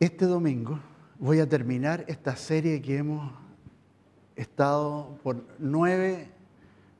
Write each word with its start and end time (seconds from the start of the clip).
Este 0.00 0.26
domingo 0.26 0.80
voy 1.20 1.38
a 1.38 1.48
terminar 1.48 2.04
esta 2.08 2.34
serie 2.34 2.82
que 2.82 2.96
hemos 2.96 3.32
estado 4.34 5.16
por 5.22 5.44
nueve, 5.60 6.28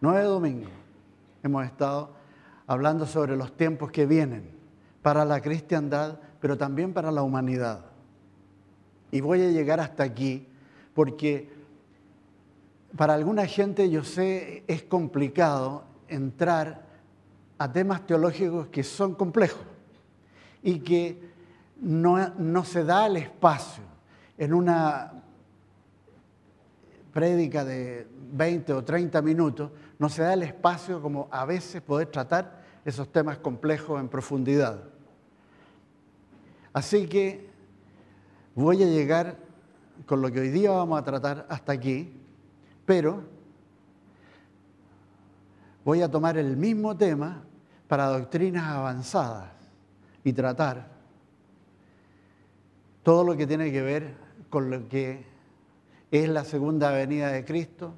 nueve 0.01 0.23
domingos. 0.23 0.71
Hemos 1.43 1.67
estado 1.67 2.15
hablando 2.69 3.05
sobre 3.05 3.37
los 3.37 3.57
tiempos 3.57 3.91
que 3.91 4.07
vienen 4.07 4.49
para 5.03 5.25
la 5.25 5.41
cristiandad, 5.41 6.21
pero 6.41 6.57
también 6.57 6.93
para 6.93 7.11
la 7.11 7.23
humanidad. 7.23 7.85
Y 9.11 9.21
voy 9.21 9.43
a 9.43 9.51
llegar 9.51 9.81
hasta 9.81 10.05
aquí 10.05 10.47
porque 10.95 11.51
para 12.97 13.15
alguna 13.15 13.47
gente 13.47 13.91
yo 13.91 14.05
sé 14.05 14.63
es 14.69 14.85
complicado 14.85 15.83
entrar 16.07 16.87
a 17.59 17.73
temas 17.73 18.07
teológicos 18.07 18.69
que 18.69 18.85
son 18.85 19.17
complejos 19.17 19.67
y 20.63 20.79
que 20.79 21.34
no, 21.81 22.65
se 22.65 22.85
da 22.85 23.07
el 23.07 23.17
espacio 23.17 23.83
en 24.39 24.55
una 24.55 25.13
prédica 27.13 27.65
de 27.65 28.09
20 28.33 28.73
o 28.73 28.85
30 28.85 29.23
minutos, 29.23 29.71
no 29.99 30.09
se 30.09 30.23
da 30.23 30.35
el 30.35 30.43
espacio 30.43 31.01
como 31.01 31.29
a 31.31 31.45
veces 31.45 31.81
poder 31.81 32.09
tratar 32.09 32.63
esos 32.85 33.11
temas 33.13 33.39
complejos 33.39 34.01
en 34.01 34.09
profundidad. 34.09 34.83
Así 36.73 37.07
que 37.07 37.49
voy 38.55 38.83
a 38.83 38.87
llegar 38.87 39.39
con 40.07 40.21
lo 40.21 40.31
que 40.33 40.41
hoy 40.41 40.51
día 40.51 40.73
vamos 40.73 40.99
a 40.99 41.05
tratar 41.05 41.47
hasta 41.49 41.73
aquí, 41.73 42.21
pero 42.85 43.23
voy 45.85 46.03
a 46.03 46.11
tomar 46.11 46.37
el 46.37 46.57
mismo 46.57 46.97
tema 46.97 47.45
para 47.87 48.07
doctrinas 48.09 48.65
avanzadas 48.65 49.53
y 50.25 50.33
tratar 50.33 50.94
todo 53.05 53.23
lo 53.23 53.37
que 53.37 53.47
tiene 53.47 53.71
que 53.71 53.83
ver 53.83 54.15
con 54.49 54.71
lo 54.71 54.89
que 54.89 55.25
es 56.11 56.29
la 56.29 56.45
segunda 56.45 56.91
venida 56.91 57.29
de 57.29 57.45
Cristo, 57.45 57.95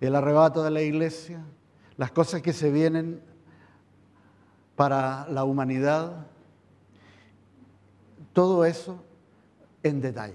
el 0.00 0.16
arrebato 0.16 0.62
de 0.64 0.70
la 0.70 0.82
iglesia, 0.82 1.44
las 1.96 2.10
cosas 2.10 2.42
que 2.42 2.52
se 2.52 2.70
vienen 2.70 3.20
para 4.74 5.28
la 5.28 5.44
humanidad, 5.44 6.26
todo 8.32 8.64
eso 8.64 9.02
en 9.82 10.00
detalle, 10.00 10.34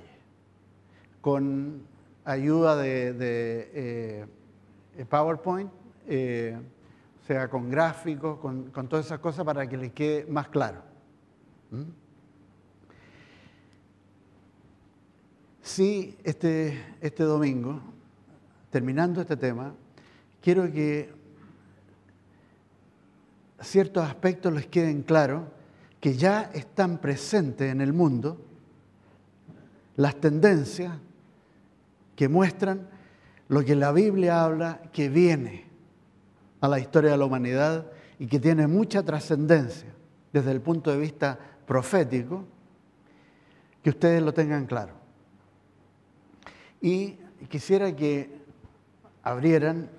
con 1.22 1.82
ayuda 2.24 2.78
de, 2.78 3.16
eh, 3.74 5.06
PowerPoint, 5.10 5.70
eh, 6.08 6.58
o 7.22 7.26
sea, 7.26 7.50
con 7.50 7.70
gráficos, 7.70 8.40
con, 8.40 8.72
todas 8.88 9.08
esas 9.08 9.20
cosas 9.20 9.44
para 9.44 9.68
que 9.68 9.76
les 9.76 9.92
quede 9.92 10.26
más 10.28 10.48
claro. 10.48 10.82
Sí, 15.66 16.16
este, 16.24 16.80
este 17.02 17.24
domingo, 17.24 17.82
terminando 18.70 19.20
este 19.20 19.36
tema, 19.36 19.74
quiero 20.40 20.72
que 20.72 21.12
ciertos 23.60 24.08
aspectos 24.08 24.54
les 24.54 24.68
queden 24.68 25.02
claros 25.02 25.42
que 26.00 26.16
ya 26.16 26.52
están 26.54 27.00
presentes 27.00 27.72
en 27.72 27.82
el 27.82 27.94
mundo, 27.94 28.40
las 29.96 30.16
tendencias 30.18 30.94
que 32.16 32.30
muestran 32.30 32.88
lo 33.48 33.66
que 33.66 33.76
la 33.76 33.92
Biblia 33.92 34.44
habla 34.44 34.84
que 34.94 35.10
viene 35.10 35.66
a 36.62 36.68
la 36.68 36.78
historia 36.78 37.10
de 37.10 37.18
la 37.18 37.26
humanidad 37.26 37.88
y 38.20 38.28
que 38.28 38.40
tiene 38.40 38.68
mucha 38.68 39.02
trascendencia 39.02 39.90
desde 40.32 40.52
el 40.52 40.62
punto 40.62 40.92
de 40.92 41.00
vista 41.00 41.40
profético, 41.66 42.46
que 43.82 43.90
ustedes 43.90 44.22
lo 44.22 44.32
tengan 44.32 44.68
claro. 44.68 45.05
Y 46.82 47.18
quisiera 47.50 47.96
que 47.96 48.30
abrieran 49.24 49.90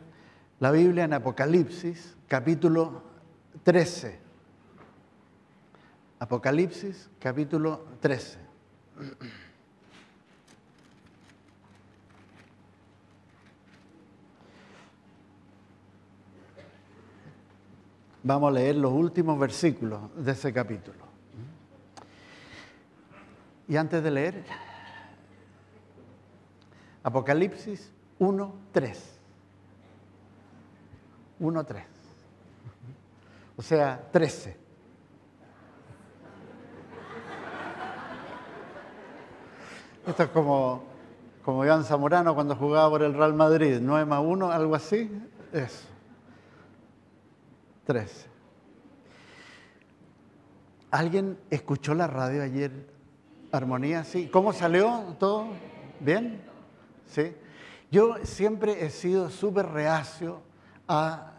la 0.60 0.70
Biblia 0.70 1.04
en 1.04 1.12
Apocalipsis, 1.12 2.16
capítulo 2.28 3.02
13. 3.64 4.18
Apocalipsis, 6.18 7.10
capítulo 7.18 7.86
13. 8.00 8.38
Vamos 18.22 18.48
a 18.48 18.52
leer 18.54 18.76
los 18.76 18.92
últimos 18.92 19.38
versículos 19.38 20.00
de 20.16 20.32
ese 20.32 20.52
capítulo. 20.52 21.06
Y 23.68 23.76
antes 23.76 24.02
de 24.02 24.10
leer, 24.10 24.44
Apocalipsis 27.06 27.92
1, 28.18 28.54
3. 28.72 29.18
1, 31.38 31.64
3. 31.64 31.84
O 33.56 33.62
sea, 33.62 34.08
13. 34.10 34.56
Esto 40.04 40.22
es 40.24 40.28
como, 40.30 40.82
como 41.44 41.64
Iván 41.64 41.84
Zamorano 41.84 42.34
cuando 42.34 42.56
jugaba 42.56 42.90
por 42.90 43.04
el 43.04 43.14
Real 43.14 43.34
Madrid, 43.34 43.78
9 43.80 44.04
más 44.04 44.20
1, 44.24 44.50
algo 44.50 44.74
así. 44.74 45.08
Eso. 45.52 45.86
13. 47.84 48.26
¿Alguien 50.90 51.38
escuchó 51.50 51.94
la 51.94 52.08
radio 52.08 52.42
ayer? 52.42 52.72
Armonía, 53.52 54.02
sí. 54.02 54.28
¿Cómo 54.28 54.52
salió 54.52 55.14
todo? 55.20 55.46
¿Bien? 56.00 56.55
¿Sí? 57.06 57.34
Yo 57.90 58.16
siempre 58.24 58.84
he 58.84 58.90
sido 58.90 59.30
súper 59.30 59.66
reacio 59.66 60.40
a 60.88 61.32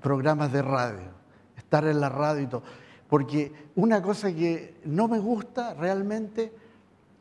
programas 0.00 0.52
de 0.52 0.62
radio, 0.62 1.10
estar 1.56 1.86
en 1.86 2.00
la 2.00 2.08
radio 2.08 2.42
y 2.42 2.46
todo, 2.46 2.62
porque 3.08 3.52
una 3.74 4.00
cosa 4.02 4.32
que 4.32 4.80
no 4.84 5.08
me 5.08 5.18
gusta 5.18 5.74
realmente 5.74 6.52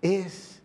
es, 0.02 0.62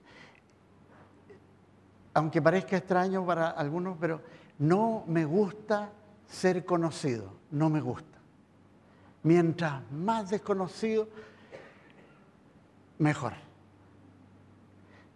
aunque 2.12 2.42
parezca 2.42 2.76
extraño 2.76 3.24
para 3.24 3.50
algunos, 3.50 3.96
pero 3.98 4.20
no 4.58 5.04
me 5.06 5.24
gusta 5.24 5.90
ser 6.26 6.64
conocido, 6.64 7.32
no 7.50 7.70
me 7.70 7.80
gusta. 7.80 8.18
Mientras 9.22 9.90
más 9.90 10.30
desconocido, 10.30 11.08
mejor. 12.98 13.47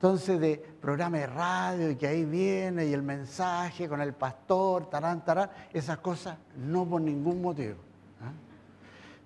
Entonces, 0.03 0.41
de 0.41 0.57
programa 0.57 1.19
de 1.19 1.29
radio 1.29 1.89
y 1.89 1.95
que 1.95 2.09
ahí 2.09 2.25
viene 2.25 2.87
y 2.87 2.93
el 2.93 3.03
mensaje 3.03 3.89
con 3.89 4.01
el 4.01 4.15
pastor, 4.15 4.91
tarán, 4.91 5.25
tarán, 5.25 5.49
esas 5.73 5.99
cosas 5.99 6.37
no 6.57 6.85
por 6.85 7.01
ningún 7.01 7.41
motivo. 7.41 7.77
¿ah? 8.21 8.33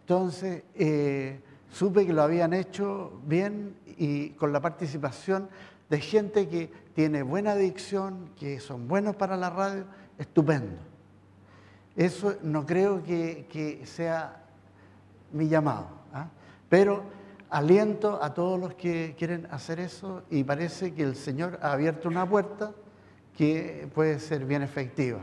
Entonces, 0.02 0.64
eh, 0.74 1.40
supe 1.70 2.04
que 2.04 2.12
lo 2.12 2.20
habían 2.20 2.52
hecho 2.52 3.22
bien 3.24 3.74
y 3.96 4.32
con 4.32 4.52
la 4.52 4.60
participación 4.60 5.48
de 5.88 5.98
gente 5.98 6.46
que 6.46 6.70
tiene 6.94 7.22
buena 7.22 7.52
adicción, 7.52 8.32
que 8.38 8.60
son 8.60 8.86
buenos 8.86 9.16
para 9.16 9.38
la 9.38 9.48
radio, 9.48 9.86
estupendo. 10.18 10.76
Eso 11.96 12.36
no 12.42 12.66
creo 12.66 13.02
que, 13.02 13.80
sea 13.86 14.44
mi 15.32 15.48
llamado, 15.48 15.88
¿ah? 16.12 16.28
pero 16.68 17.15
aliento 17.50 18.22
a 18.22 18.34
todos 18.34 18.58
los 18.58 18.74
que 18.74 19.14
quieren 19.18 19.46
hacer 19.50 19.80
eso 19.80 20.24
y 20.30 20.44
parece 20.44 20.94
que 20.94 21.02
el 21.02 21.16
Señor 21.16 21.58
ha 21.62 21.72
abierto 21.72 22.08
una 22.08 22.28
puerta 22.28 22.72
que 23.36 23.88
puede 23.94 24.18
ser 24.18 24.44
bien 24.44 24.62
efectiva. 24.62 25.20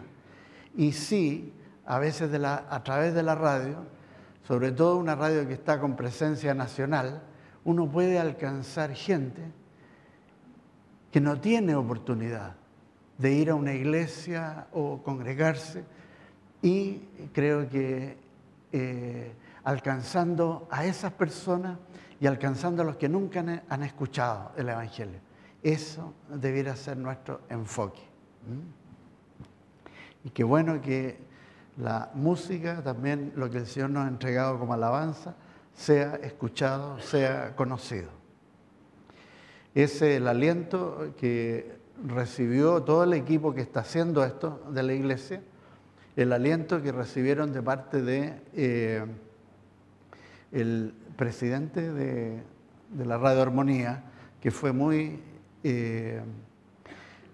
Y 0.75 0.91
sí, 0.93 1.53
a 1.85 1.99
veces 1.99 2.31
a 2.33 2.83
través 2.83 3.13
de 3.13 3.23
la 3.23 3.35
radio, 3.35 3.85
sobre 4.47 4.71
todo 4.71 4.97
una 4.97 5.15
radio 5.15 5.47
que 5.47 5.53
está 5.53 5.79
con 5.79 5.95
presencia 5.95 6.53
nacional, 6.53 7.21
uno 7.65 7.89
puede 7.89 8.19
alcanzar 8.19 8.93
gente 8.93 9.41
que 11.11 11.21
no 11.21 11.39
tiene 11.39 11.75
oportunidad 11.75 12.55
de 13.17 13.31
ir 13.31 13.49
a 13.49 13.55
una 13.55 13.73
iglesia 13.73 14.67
o 14.73 15.01
congregarse 15.03 15.83
y 16.61 17.01
creo 17.31 17.69
que 17.69 18.17
eh, 18.71 19.31
alcanzando 19.63 20.67
a 20.71 20.85
esas 20.85 21.11
personas 21.13 21.77
y 22.19 22.27
alcanzando 22.27 22.83
a 22.83 22.85
los 22.85 22.95
que 22.97 23.09
nunca 23.09 23.39
han 23.67 23.83
escuchado 23.83 24.51
el 24.57 24.69
Evangelio. 24.69 25.19
Eso 25.61 26.13
debiera 26.29 26.75
ser 26.75 26.97
nuestro 26.97 27.41
enfoque. 27.49 28.01
Y 30.23 30.29
qué 30.29 30.43
bueno 30.43 30.81
que 30.81 31.17
la 31.77 32.11
música, 32.13 32.83
también 32.83 33.33
lo 33.35 33.49
que 33.49 33.59
el 33.59 33.67
Señor 33.67 33.89
nos 33.89 34.05
ha 34.05 34.09
entregado 34.09 34.59
como 34.59 34.73
alabanza, 34.73 35.35
sea 35.73 36.15
escuchado, 36.15 36.99
sea 36.99 37.55
conocido. 37.55 38.09
Ese 39.73 40.11
es 40.11 40.17
el 40.17 40.27
aliento 40.27 41.13
que 41.17 41.77
recibió 42.05 42.83
todo 42.83 43.03
el 43.03 43.13
equipo 43.13 43.53
que 43.53 43.61
está 43.61 43.79
haciendo 43.79 44.23
esto 44.23 44.63
de 44.69 44.83
la 44.83 44.93
iglesia, 44.93 45.41
el 46.15 46.31
aliento 46.31 46.81
que 46.81 46.91
recibieron 46.91 47.51
de 47.53 47.61
parte 47.63 48.01
de 48.01 48.41
eh, 48.53 49.05
el 50.51 50.93
presidente 51.15 51.91
de, 51.91 52.43
de 52.89 53.05
la 53.05 53.17
Radio 53.17 53.41
Armonía, 53.41 54.03
que 54.41 54.51
fue 54.51 54.71
muy, 54.71 55.19
eh, 55.63 56.21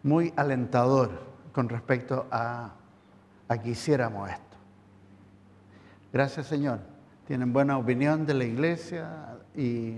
muy 0.03 0.33
alentador 0.35 1.11
con 1.51 1.69
respecto 1.69 2.27
a, 2.31 2.73
a 3.47 3.57
que 3.61 3.69
hiciéramos 3.69 4.29
esto. 4.29 4.57
Gracias 6.13 6.47
Señor. 6.47 6.79
Tienen 7.27 7.53
buena 7.53 7.77
opinión 7.77 8.25
de 8.25 8.33
la 8.33 8.43
iglesia 8.43 9.37
y, 9.55 9.97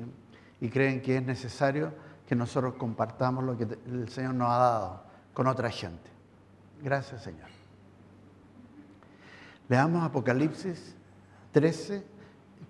y 0.59 0.69
creen 0.69 1.01
que 1.01 1.17
es 1.17 1.23
necesario 1.23 1.93
que 2.27 2.35
nosotros 2.35 2.75
compartamos 2.75 3.43
lo 3.43 3.57
que 3.57 3.67
el 3.85 4.09
Señor 4.09 4.35
nos 4.35 4.49
ha 4.49 4.57
dado 4.57 5.03
con 5.33 5.47
otra 5.47 5.69
gente. 5.69 6.09
Gracias 6.81 7.23
Señor. 7.23 7.47
Leamos 9.69 10.03
Apocalipsis 10.03 10.95
13, 11.51 12.03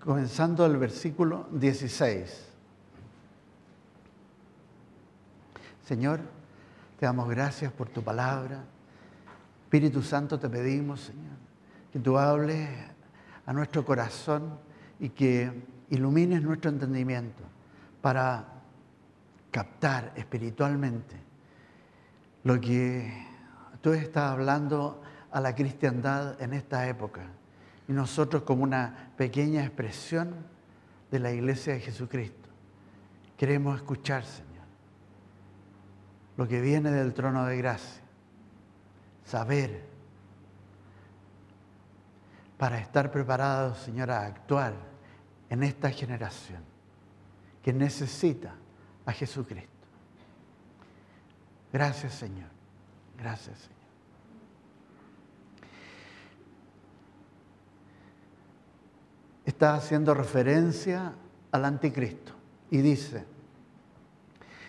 comenzando 0.04 0.66
el 0.66 0.76
versículo 0.78 1.46
16. 1.52 2.48
Señor, 5.84 6.20
te 6.98 7.06
damos 7.06 7.28
gracias 7.28 7.72
por 7.72 7.88
tu 7.88 8.02
palabra. 8.02 8.64
Espíritu 9.64 10.02
Santo, 10.02 10.38
te 10.38 10.48
pedimos, 10.48 11.02
Señor, 11.02 11.36
que 11.92 12.00
tú 12.00 12.18
hables 12.18 12.68
a 13.46 13.52
nuestro 13.52 13.84
corazón 13.84 14.58
y 14.98 15.10
que 15.10 15.62
ilumines 15.90 16.42
nuestro 16.42 16.70
entendimiento 16.70 17.42
para 18.00 18.44
captar 19.50 20.12
espiritualmente 20.16 21.16
lo 22.44 22.60
que 22.60 23.24
tú 23.80 23.92
estás 23.92 24.32
hablando 24.32 25.00
a 25.30 25.40
la 25.40 25.54
cristiandad 25.54 26.40
en 26.40 26.54
esta 26.54 26.88
época 26.88 27.22
y 27.88 27.92
nosotros 27.92 28.42
como 28.42 28.62
una 28.62 29.12
pequeña 29.16 29.64
expresión 29.64 30.34
de 31.10 31.18
la 31.18 31.32
iglesia 31.32 31.74
de 31.74 31.80
Jesucristo. 31.80 32.48
Queremos 33.36 33.76
escuchar, 33.76 34.24
Señor, 34.24 34.64
lo 36.36 36.46
que 36.48 36.60
viene 36.60 36.90
del 36.90 37.12
trono 37.12 37.44
de 37.44 37.56
gracia, 37.56 38.02
saber, 39.24 39.92
para 42.56 42.78
estar 42.78 43.10
preparados, 43.10 43.78
Señor, 43.78 44.12
a 44.12 44.24
actuar 44.24 44.74
en 45.50 45.64
esta 45.64 45.90
generación 45.90 46.62
que 47.62 47.72
necesita 47.72 48.54
a 49.04 49.12
Jesucristo. 49.12 49.68
Gracias, 51.72 52.14
Señor. 52.14 52.48
Gracias, 53.18 53.58
Señor. 53.58 53.81
Está 59.44 59.74
haciendo 59.74 60.14
referencia 60.14 61.14
al 61.50 61.64
anticristo 61.64 62.32
y 62.70 62.78
dice, 62.78 63.24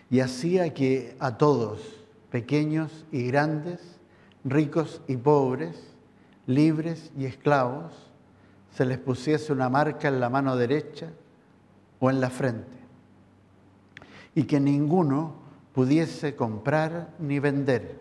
y 0.09 0.19
hacía 0.19 0.73
que 0.73 1.15
a 1.19 1.37
todos, 1.37 1.81
pequeños 2.29 3.05
y 3.11 3.27
grandes, 3.27 3.79
ricos 4.43 5.01
y 5.07 5.17
pobres, 5.17 5.93
libres 6.47 7.11
y 7.17 7.25
esclavos, 7.25 7.93
se 8.71 8.85
les 8.85 8.97
pusiese 8.97 9.53
una 9.53 9.69
marca 9.69 10.07
en 10.07 10.19
la 10.19 10.29
mano 10.29 10.55
derecha 10.55 11.09
o 11.99 12.09
en 12.09 12.19
la 12.19 12.29
frente, 12.29 12.77
y 14.35 14.43
que 14.43 14.59
ninguno 14.59 15.35
pudiese 15.73 16.35
comprar 16.35 17.13
ni 17.19 17.39
vender, 17.39 17.99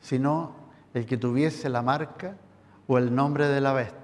sino 0.00 0.52
el 0.94 1.04
que 1.06 1.16
tuviese 1.16 1.68
la 1.68 1.82
marca 1.82 2.36
o 2.86 2.98
el 2.98 3.14
nombre 3.14 3.48
de 3.48 3.60
la 3.60 3.72
bestia 3.72 4.03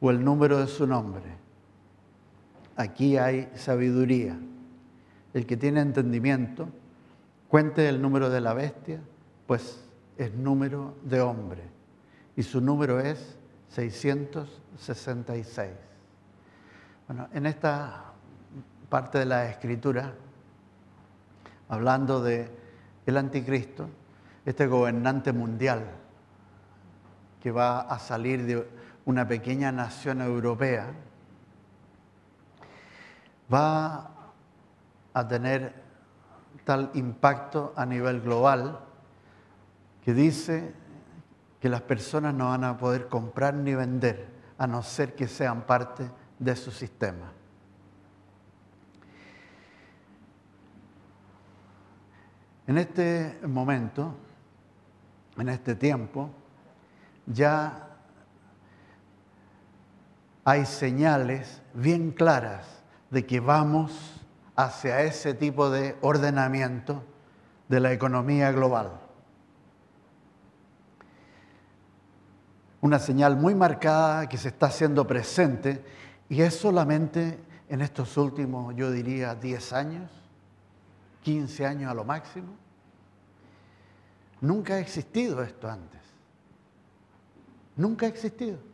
o 0.00 0.10
el 0.10 0.24
número 0.24 0.58
de 0.58 0.66
su 0.66 0.86
nombre. 0.86 1.24
Aquí 2.76 3.18
hay 3.18 3.50
sabiduría. 3.54 4.38
El 5.34 5.46
que 5.46 5.56
tiene 5.56 5.80
entendimiento, 5.80 6.68
cuente 7.48 7.88
el 7.88 8.00
número 8.00 8.30
de 8.30 8.40
la 8.40 8.54
bestia, 8.54 9.00
pues 9.46 9.84
es 10.16 10.32
número 10.34 10.94
de 11.04 11.20
hombre. 11.20 11.62
Y 12.36 12.42
su 12.42 12.60
número 12.60 13.00
es 13.00 13.36
666. 13.68 15.70
Bueno, 17.06 17.28
en 17.32 17.46
esta 17.46 18.04
parte 18.88 19.18
de 19.18 19.26
la 19.26 19.48
escritura, 19.48 20.14
hablando 21.68 22.22
de 22.22 22.48
el 23.06 23.16
anticristo, 23.16 23.88
este 24.44 24.66
gobernante 24.66 25.32
mundial 25.32 25.84
que 27.40 27.50
va 27.50 27.80
a 27.80 27.98
salir 27.98 28.44
de 28.44 28.68
una 29.10 29.26
pequeña 29.26 29.72
nación 29.72 30.20
europea, 30.20 30.92
va 33.52 34.10
a 35.12 35.28
tener 35.28 35.74
tal 36.64 36.90
impacto 36.94 37.72
a 37.76 37.84
nivel 37.84 38.20
global 38.20 38.78
que 40.04 40.14
dice 40.14 40.72
que 41.60 41.68
las 41.68 41.82
personas 41.82 42.32
no 42.34 42.50
van 42.50 42.62
a 42.62 42.78
poder 42.78 43.08
comprar 43.08 43.54
ni 43.54 43.74
vender 43.74 44.28
a 44.56 44.68
no 44.68 44.82
ser 44.82 45.16
que 45.16 45.26
sean 45.26 45.62
parte 45.62 46.08
de 46.38 46.54
su 46.54 46.70
sistema. 46.70 47.32
En 52.68 52.78
este 52.78 53.40
momento, 53.48 54.14
en 55.36 55.48
este 55.48 55.74
tiempo, 55.74 56.30
ya 57.26 57.89
hay 60.44 60.66
señales 60.66 61.60
bien 61.74 62.12
claras 62.12 62.66
de 63.10 63.26
que 63.26 63.40
vamos 63.40 64.20
hacia 64.56 65.02
ese 65.02 65.34
tipo 65.34 65.70
de 65.70 65.96
ordenamiento 66.00 67.02
de 67.68 67.80
la 67.80 67.92
economía 67.92 68.50
global. 68.52 68.92
Una 72.80 72.98
señal 72.98 73.36
muy 73.36 73.54
marcada 73.54 74.28
que 74.28 74.38
se 74.38 74.48
está 74.48 74.66
haciendo 74.66 75.06
presente 75.06 75.84
y 76.28 76.40
es 76.40 76.54
solamente 76.54 77.38
en 77.68 77.82
estos 77.82 78.16
últimos, 78.16 78.74
yo 78.74 78.90
diría, 78.90 79.34
10 79.34 79.72
años, 79.74 80.10
15 81.22 81.66
años 81.66 81.90
a 81.90 81.94
lo 81.94 82.04
máximo. 82.04 82.48
Nunca 84.40 84.74
ha 84.74 84.78
existido 84.78 85.42
esto 85.42 85.68
antes. 85.70 86.00
Nunca 87.76 88.06
ha 88.06 88.08
existido 88.08 88.69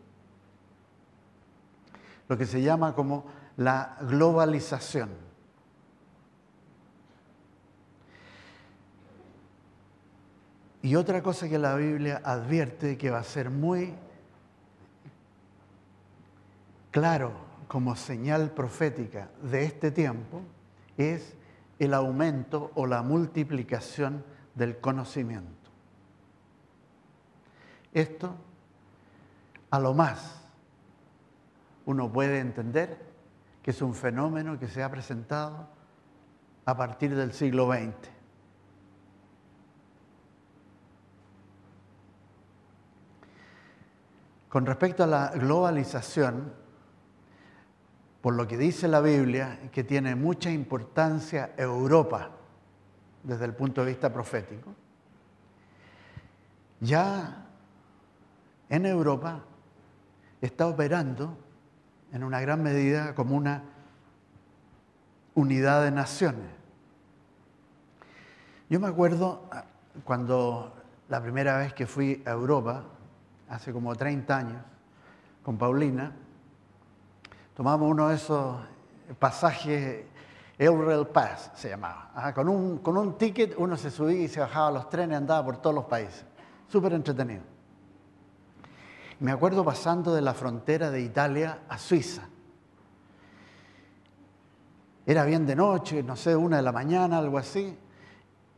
lo 2.28 2.36
que 2.36 2.46
se 2.46 2.62
llama 2.62 2.94
como 2.94 3.24
la 3.56 3.96
globalización. 4.00 5.10
Y 10.82 10.94
otra 10.94 11.22
cosa 11.22 11.48
que 11.48 11.58
la 11.58 11.74
Biblia 11.74 12.22
advierte 12.24 12.96
que 12.96 13.10
va 13.10 13.18
a 13.18 13.24
ser 13.24 13.50
muy 13.50 13.94
claro 16.92 17.32
como 17.66 17.96
señal 17.96 18.52
profética 18.52 19.28
de 19.42 19.64
este 19.64 19.90
tiempo 19.90 20.42
es 20.96 21.34
el 21.78 21.92
aumento 21.92 22.70
o 22.74 22.86
la 22.86 23.02
multiplicación 23.02 24.24
del 24.54 24.78
conocimiento. 24.78 25.70
Esto 27.92 28.34
a 29.70 29.80
lo 29.80 29.92
más 29.92 30.45
uno 31.86 32.12
puede 32.12 32.40
entender 32.40 32.98
que 33.62 33.70
es 33.70 33.80
un 33.80 33.94
fenómeno 33.94 34.58
que 34.58 34.68
se 34.68 34.82
ha 34.82 34.90
presentado 34.90 35.68
a 36.64 36.76
partir 36.76 37.14
del 37.14 37.32
siglo 37.32 37.72
XX. 37.72 38.10
Con 44.48 44.66
respecto 44.66 45.04
a 45.04 45.06
la 45.06 45.30
globalización, 45.30 46.52
por 48.20 48.34
lo 48.34 48.48
que 48.48 48.56
dice 48.56 48.88
la 48.88 49.00
Biblia, 49.00 49.60
que 49.70 49.84
tiene 49.84 50.16
mucha 50.16 50.50
importancia 50.50 51.54
Europa 51.56 52.30
desde 53.22 53.44
el 53.44 53.54
punto 53.54 53.82
de 53.82 53.88
vista 53.88 54.12
profético, 54.12 54.74
ya 56.80 57.46
en 58.68 58.86
Europa 58.86 59.44
está 60.40 60.66
operando 60.66 61.45
en 62.12 62.24
una 62.24 62.40
gran 62.40 62.62
medida 62.62 63.14
como 63.14 63.36
una 63.36 63.62
unidad 65.34 65.84
de 65.84 65.90
naciones. 65.90 66.46
Yo 68.68 68.80
me 68.80 68.88
acuerdo 68.88 69.44
ah, 69.52 69.64
cuando 70.04 70.74
la 71.08 71.20
primera 71.22 71.58
vez 71.58 71.72
que 71.72 71.86
fui 71.86 72.22
a 72.26 72.30
Europa, 72.30 72.84
hace 73.48 73.72
como 73.72 73.94
30 73.94 74.36
años, 74.36 74.62
con 75.42 75.56
Paulina, 75.56 76.12
tomamos 77.54 77.88
uno 77.88 78.08
de 78.08 78.16
esos 78.16 78.56
pasajes, 79.18 80.04
Eurel 80.58 81.06
Pass 81.06 81.52
se 81.54 81.68
llamaba. 81.68 82.32
con, 82.34 82.48
un, 82.48 82.78
con 82.78 82.96
un 82.96 83.16
ticket 83.18 83.54
uno 83.58 83.76
se 83.76 83.90
subía 83.90 84.22
y 84.22 84.28
se 84.28 84.40
bajaba 84.40 84.70
los 84.70 84.88
trenes, 84.88 85.18
andaba 85.18 85.44
por 85.44 85.58
todos 85.58 85.76
los 85.76 85.84
países. 85.84 86.24
Súper 86.68 86.94
entretenido. 86.94 87.55
Me 89.18 89.32
acuerdo 89.32 89.64
pasando 89.64 90.14
de 90.14 90.20
la 90.20 90.34
frontera 90.34 90.90
de 90.90 91.00
Italia 91.00 91.60
a 91.68 91.78
Suiza. 91.78 92.22
Era 95.06 95.24
bien 95.24 95.46
de 95.46 95.56
noche, 95.56 96.02
no 96.02 96.16
sé, 96.16 96.36
una 96.36 96.56
de 96.56 96.62
la 96.62 96.72
mañana, 96.72 97.18
algo 97.18 97.38
así. 97.38 97.78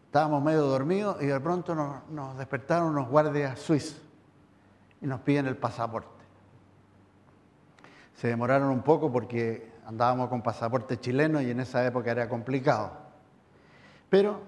Estábamos 0.07 0.43
medio 0.43 0.62
dormidos 0.62 1.23
y 1.23 1.27
de 1.27 1.38
pronto 1.38 1.75
nos, 1.75 2.38
despertaron 2.38 2.88
unos 2.88 3.09
guardias 3.09 3.59
suizos 3.59 4.00
y 5.03 5.07
nos 5.07 5.21
piden 5.21 5.47
el 5.47 5.57
pasaporte. 5.57 6.25
Se 8.15 8.29
demoraron 8.29 8.71
un 8.71 8.83
poco 8.83 9.12
porque 9.12 9.71
andábamos 9.87 10.29
con 10.29 10.43
pasaporte 10.43 10.99
chileno 10.99 11.41
y 11.41 11.50
en 11.50 11.61
esa 11.61 11.87
época 11.87 12.11
era 12.11 12.29
complicado. 12.29 12.93
Pero 14.09 14.41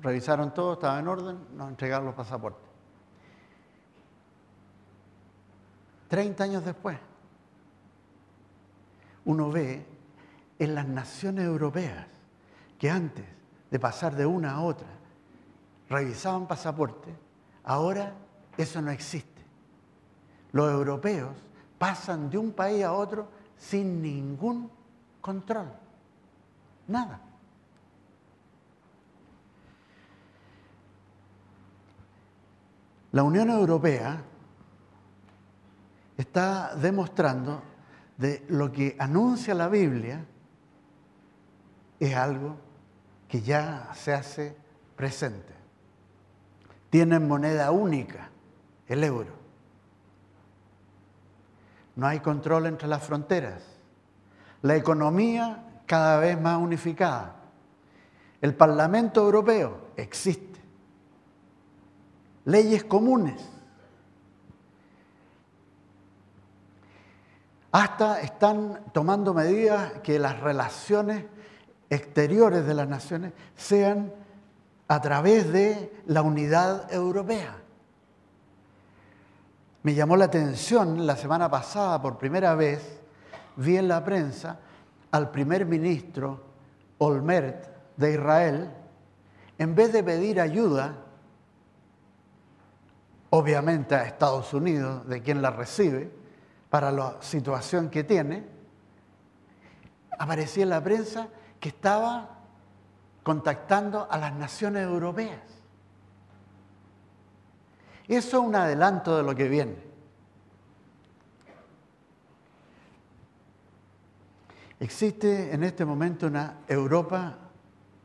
revisaron 0.00 0.54
todo, 0.54 0.74
estaba 0.74 0.98
en 1.00 1.08
orden, 1.08 1.38
nos 1.56 1.68
entregaron 1.68 2.06
los 2.06 2.14
pasaportes. 2.14 2.65
Treinta 6.08 6.44
años 6.44 6.64
después, 6.64 6.98
uno 9.24 9.50
ve 9.50 9.84
en 10.58 10.74
las 10.74 10.86
naciones 10.86 11.44
europeas 11.44 12.06
que 12.78 12.90
antes 12.90 13.24
de 13.70 13.78
pasar 13.80 14.14
de 14.14 14.24
una 14.24 14.52
a 14.52 14.62
otra 14.62 14.86
revisaban 15.88 16.46
pasaporte, 16.46 17.12
ahora 17.64 18.12
eso 18.56 18.80
no 18.80 18.90
existe. 18.90 19.42
Los 20.52 20.72
europeos 20.72 21.36
pasan 21.78 22.30
de 22.30 22.38
un 22.38 22.52
país 22.52 22.84
a 22.84 22.92
otro 22.92 23.28
sin 23.56 24.00
ningún 24.00 24.70
control. 25.20 25.72
Nada. 26.86 27.20
La 33.12 33.22
Unión 33.22 33.50
Europea 33.50 34.22
está 36.16 36.74
demostrando 36.76 37.62
de 38.16 38.44
lo 38.48 38.72
que 38.72 38.96
anuncia 38.98 39.54
la 39.54 39.68
Biblia 39.68 40.24
es 42.00 42.14
algo 42.14 42.56
que 43.28 43.42
ya 43.42 43.90
se 43.94 44.12
hace 44.12 44.56
presente. 44.96 45.54
Tienen 46.90 47.28
moneda 47.28 47.70
única, 47.70 48.30
el 48.86 49.04
euro. 49.04 49.32
No 51.96 52.06
hay 52.06 52.20
control 52.20 52.66
entre 52.66 52.88
las 52.88 53.02
fronteras. 53.02 53.62
La 54.62 54.76
economía 54.76 55.64
cada 55.86 56.18
vez 56.18 56.40
más 56.40 56.58
unificada. 56.58 57.36
El 58.40 58.54
Parlamento 58.54 59.22
Europeo 59.22 59.88
existe. 59.96 60.60
Leyes 62.44 62.84
comunes 62.84 63.55
hasta 67.82 68.22
están 68.22 68.80
tomando 68.94 69.34
medidas 69.34 69.92
que 70.02 70.18
las 70.18 70.40
relaciones 70.40 71.26
exteriores 71.90 72.64
de 72.64 72.72
las 72.72 72.88
naciones 72.88 73.34
sean 73.54 74.14
a 74.88 75.02
través 75.02 75.52
de 75.52 75.92
la 76.06 76.22
unidad 76.22 76.90
europea. 76.90 77.54
Me 79.82 79.92
llamó 79.92 80.16
la 80.16 80.24
atención 80.24 81.06
la 81.06 81.16
semana 81.16 81.50
pasada, 81.50 82.00
por 82.00 82.16
primera 82.16 82.54
vez, 82.54 82.98
vi 83.56 83.76
en 83.76 83.88
la 83.88 84.02
prensa 84.02 84.58
al 85.10 85.30
primer 85.30 85.66
ministro 85.66 86.44
Olmert 86.96 87.66
de 87.98 88.14
Israel, 88.14 88.70
en 89.58 89.74
vez 89.74 89.92
de 89.92 90.02
pedir 90.02 90.40
ayuda, 90.40 90.96
obviamente 93.28 93.94
a 93.94 94.06
Estados 94.06 94.54
Unidos, 94.54 95.06
de 95.06 95.20
quien 95.20 95.42
la 95.42 95.50
recibe, 95.50 96.15
para 96.76 96.92
la 96.92 97.16
situación 97.22 97.88
que 97.88 98.04
tiene, 98.04 98.44
aparecía 100.18 100.64
en 100.64 100.68
la 100.68 100.84
prensa 100.84 101.28
que 101.58 101.70
estaba 101.70 102.36
contactando 103.22 104.06
a 104.10 104.18
las 104.18 104.34
naciones 104.34 104.82
europeas. 104.82 105.40
Eso 108.06 108.42
es 108.42 108.46
un 108.46 108.54
adelanto 108.54 109.16
de 109.16 109.22
lo 109.22 109.34
que 109.34 109.48
viene. 109.48 109.76
Existe 114.78 115.54
en 115.54 115.64
este 115.64 115.86
momento 115.86 116.26
una 116.26 116.58
Europa 116.68 117.38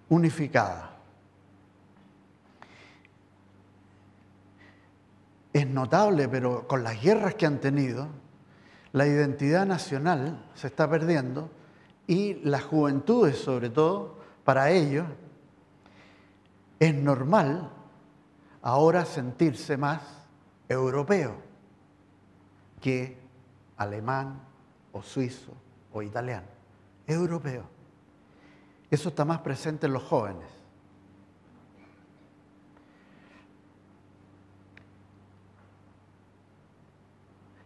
unificada. 0.07 0.95
Es 5.51 5.67
notable, 5.67 6.29
pero 6.29 6.65
con 6.69 6.85
las 6.85 7.01
guerras 7.01 7.35
que 7.35 7.45
han 7.45 7.59
tenido, 7.59 8.30
la 8.93 9.07
identidad 9.07 9.65
nacional 9.65 10.45
se 10.53 10.67
está 10.67 10.89
perdiendo 10.89 11.49
y 12.07 12.35
las 12.43 12.63
juventudes 12.63 13.37
sobre 13.37 13.69
todo, 13.69 14.19
para 14.43 14.71
ellos, 14.71 15.05
es 16.79 16.95
normal 16.95 17.69
ahora 18.61 19.05
sentirse 19.05 19.77
más 19.77 20.01
europeo 20.67 21.35
que 22.81 23.17
alemán 23.77 24.41
o 24.91 25.01
suizo 25.01 25.53
o 25.93 26.01
italiano. 26.01 26.47
Europeo. 27.07 27.63
Eso 28.89 29.09
está 29.09 29.25
más 29.25 29.39
presente 29.39 29.87
en 29.87 29.93
los 29.93 30.03
jóvenes. 30.03 30.60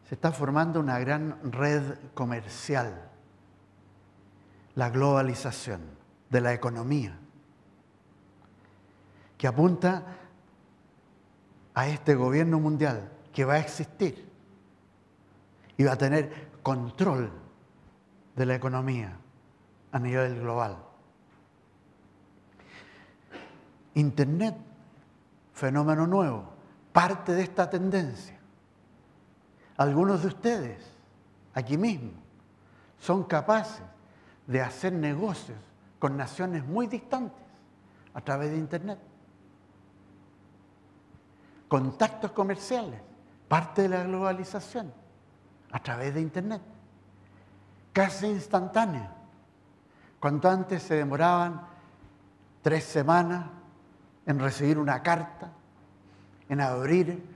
Se 0.08 0.16
está 0.16 0.32
formando 0.32 0.80
una 0.80 1.00
gran 1.00 1.52
red 1.52 1.98
comercial, 2.14 3.10
la 4.76 4.90
globalización 4.90 5.82
de 6.30 6.42
la 6.42 6.54
economía, 6.54 7.18
que 9.38 9.48
apunta 9.48 10.04
a 11.74 11.88
este 11.88 12.16
gobierno 12.16 12.60
mundial 12.60 13.12
que 13.34 13.46
va 13.46 13.56
a 13.56 13.60
existir 13.60 14.32
y 15.78 15.84
va 15.84 15.94
a 15.94 15.98
tener 15.98 16.50
control 16.62 17.32
de 18.36 18.46
la 18.46 18.56
economía 18.56 19.18
a 19.92 20.00
nivel 20.00 20.40
global. 20.40 20.78
Internet, 23.96 24.56
fenómeno 25.54 26.06
nuevo, 26.06 26.46
parte 26.92 27.34
de 27.34 27.42
esta 27.42 27.70
tendencia. 27.70 28.38
Algunos 29.77 30.22
de 30.22 30.27
ustedes, 30.29 30.79
aquí 31.53 31.77
mismo, 31.77 32.12
son 33.00 33.24
capaces 33.24 33.84
de 34.48 34.62
hacer 34.62 34.94
negocios 34.94 35.58
con 36.00 36.15
naciones 36.15 36.65
muy 36.65 36.88
distantes 36.88 37.44
a 38.13 38.22
través 38.22 38.51
de 38.51 38.58
Internet. 38.58 39.00
Contactos 41.67 42.32
comerciales, 42.32 43.01
parte 43.48 43.84
de 43.84 43.89
la 43.89 44.03
globalización, 44.03 44.94
a 45.72 45.79
través 45.79 46.13
de 46.13 46.22
Internet. 46.22 46.62
Casi 47.91 48.27
instantáneo. 48.27 49.10
Cuando 50.20 50.50
antes 50.50 50.84
se 50.84 50.96
demoraban 50.96 51.62
tres 52.62 52.84
semanas 52.84 53.46
en 54.25 54.39
recibir 54.39 54.77
una 54.77 55.03
carta, 55.03 55.51
en 56.48 56.62
abrir 56.62 57.35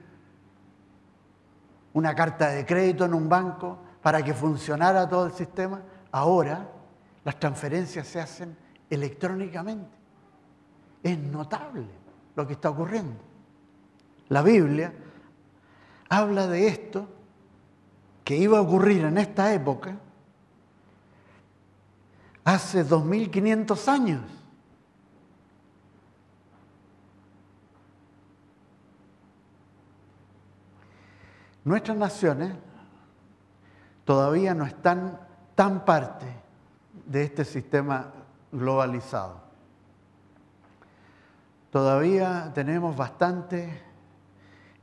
una 1.93 2.15
carta 2.15 2.49
de 2.49 2.65
crédito 2.65 3.05
en 3.05 3.13
un 3.13 3.27
banco 3.27 3.77
para 4.01 4.23
que 4.23 4.33
funcionara 4.33 5.07
todo 5.07 5.25
el 5.25 5.33
sistema, 5.33 5.81
ahora 6.11 6.67
las 7.23 7.39
transferencias 7.39 8.07
se 8.07 8.19
hacen 8.19 8.55
electrónicamente. 8.89 9.97
Es 11.03 11.17
notable 11.17 11.85
lo 12.35 12.47
que 12.47 12.53
está 12.53 12.69
ocurriendo. 12.69 13.15
La 14.29 14.41
Biblia 14.41 14.93
habla 16.09 16.47
de 16.47 16.67
esto 16.67 17.07
que 18.23 18.37
iba 18.37 18.59
a 18.59 18.61
ocurrir 18.61 19.05
en 19.05 19.17
esta 19.17 19.53
época 19.53 19.97
hace 22.43 22.83
2500 22.83 23.87
años. 23.87 24.21
Nuestras 31.69 31.97
naciones 31.97 32.51
todavía 34.03 34.55
no 34.55 34.65
están 34.65 35.19
tan 35.53 35.85
parte 35.85 36.25
de 37.05 37.25
este 37.25 37.45
sistema 37.45 38.11
globalizado. 38.51 39.39
Todavía 41.69 42.51
tenemos 42.55 42.97
bastantes 42.97 43.69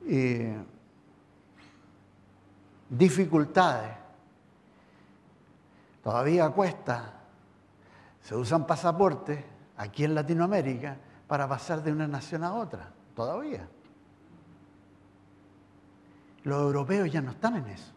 eh, 0.07 0.57
dificultades. 2.89 3.91
Todavía 6.05 6.49
cuesta. 6.51 7.15
Se 8.21 8.37
usan 8.37 8.65
pasaportes 8.65 9.45
aquí 9.77 10.05
en 10.05 10.15
Latinoamérica 10.15 10.97
para 11.27 11.49
pasar 11.49 11.83
de 11.83 11.91
una 11.91 12.07
nación 12.07 12.45
a 12.45 12.55
otra. 12.55 12.93
Todavía. 13.17 13.69
Los 16.47 16.63
europeos 16.63 17.11
ya 17.11 17.21
no 17.21 17.33
están 17.33 17.57
en 17.57 17.67
eso. 17.67 17.93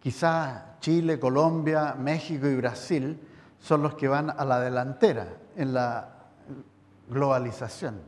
Quizá 0.00 0.76
Chile, 0.78 1.18
Colombia, 1.18 1.96
México 1.98 2.46
y 2.46 2.54
Brasil 2.54 3.20
son 3.58 3.82
los 3.82 3.96
que 3.96 4.06
van 4.06 4.30
a 4.30 4.44
la 4.44 4.60
delantera 4.60 5.26
en 5.56 5.74
la 5.74 6.08
globalización, 7.08 8.00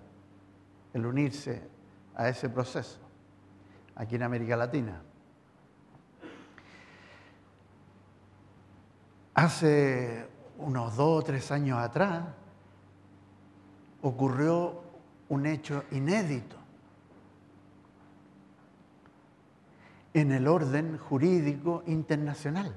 el 0.94 1.04
unirse 1.04 1.68
a 2.14 2.28
ese 2.28 2.48
proceso 2.48 3.00
aquí 3.96 4.14
en 4.14 4.22
América 4.22 4.54
Latina. 4.54 5.02
Hace 9.34 10.28
unos 10.58 10.94
dos 10.94 11.22
o 11.22 11.24
tres 11.24 11.50
años 11.50 11.80
atrás 11.80 12.22
ocurrió 14.00 14.81
un 15.32 15.46
hecho 15.46 15.84
inédito 15.92 16.56
en 20.12 20.30
el 20.30 20.46
orden 20.46 20.98
jurídico 20.98 21.82
internacional. 21.86 22.76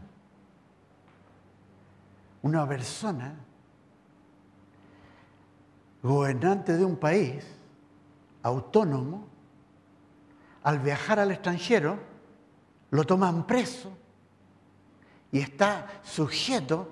Una 2.44 2.66
persona, 2.66 3.36
gobernante 6.02 6.78
de 6.78 6.86
un 6.86 6.96
país 6.96 7.46
autónomo, 8.42 9.28
al 10.64 10.80
viajar 10.80 11.20
al 11.20 11.32
extranjero, 11.32 12.00
lo 12.90 13.04
toman 13.04 13.46
preso 13.46 13.92
y 15.30 15.40
está 15.40 15.88
sujeto 16.04 16.88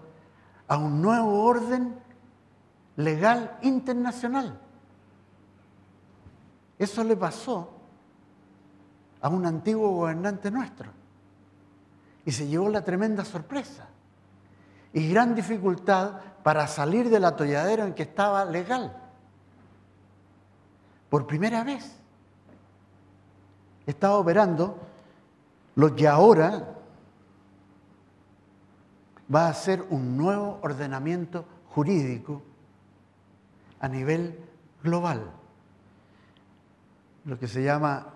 a 0.68 0.76
un 0.76 1.02
nuevo 1.02 1.46
orden 1.46 1.96
legal 2.98 3.58
internacional. 3.62 4.60
Eso 6.78 7.04
le 7.04 7.16
pasó 7.16 7.72
a 9.22 9.30
un 9.30 9.46
antiguo 9.46 9.90
gobernante 9.90 10.52
nuestro 10.52 10.92
y 12.26 12.32
se 12.32 12.48
llevó 12.48 12.70
la 12.70 12.84
tremenda 12.84 13.24
sorpresa 13.24 13.88
y 14.92 15.10
gran 15.10 15.36
dificultad 15.36 16.20
para 16.44 16.68
salir 16.68 17.10
del 17.10 17.26
atolladero 17.26 17.86
en 17.86 17.94
que 17.94 18.04
estaba 18.04 18.46
legal. 18.46 18.96
Por 21.10 21.26
primera 21.26 21.64
vez 21.64 21.96
estaba 23.86 24.18
operando 24.18 24.78
lo 25.76 25.96
que 25.96 26.08
ahora 26.08 26.76
va 29.34 29.48
a 29.48 29.54
ser 29.54 29.86
un 29.90 30.18
nuevo 30.18 30.60
ordenamiento 30.62 31.46
jurídico 31.70 32.42
a 33.80 33.88
nivel 33.88 34.40
global, 34.84 35.32
lo 37.26 37.40
que 37.40 37.48
se 37.48 37.64
llama, 37.64 38.08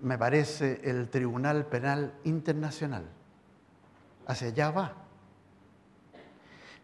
me 0.00 0.18
parece, 0.18 0.80
el 0.84 1.08
Tribunal 1.08 1.66
Penal 1.66 2.14
Internacional. 2.24 3.04
Hacia 4.26 4.48
allá 4.48 4.70
va. 4.70 4.92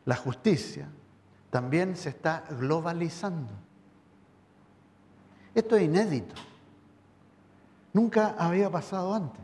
La 0.07 0.17
justicia 0.17 0.89
también 1.51 1.97
se 1.97 2.11
está 2.11 2.45
globalizando. 2.51 3.53
Esto 5.55 5.77
es 5.77 5.83
inédito. 5.83 6.35
Nunca 7.93 8.37
había 8.39 8.71
pasado 8.71 9.15
antes. 9.15 9.41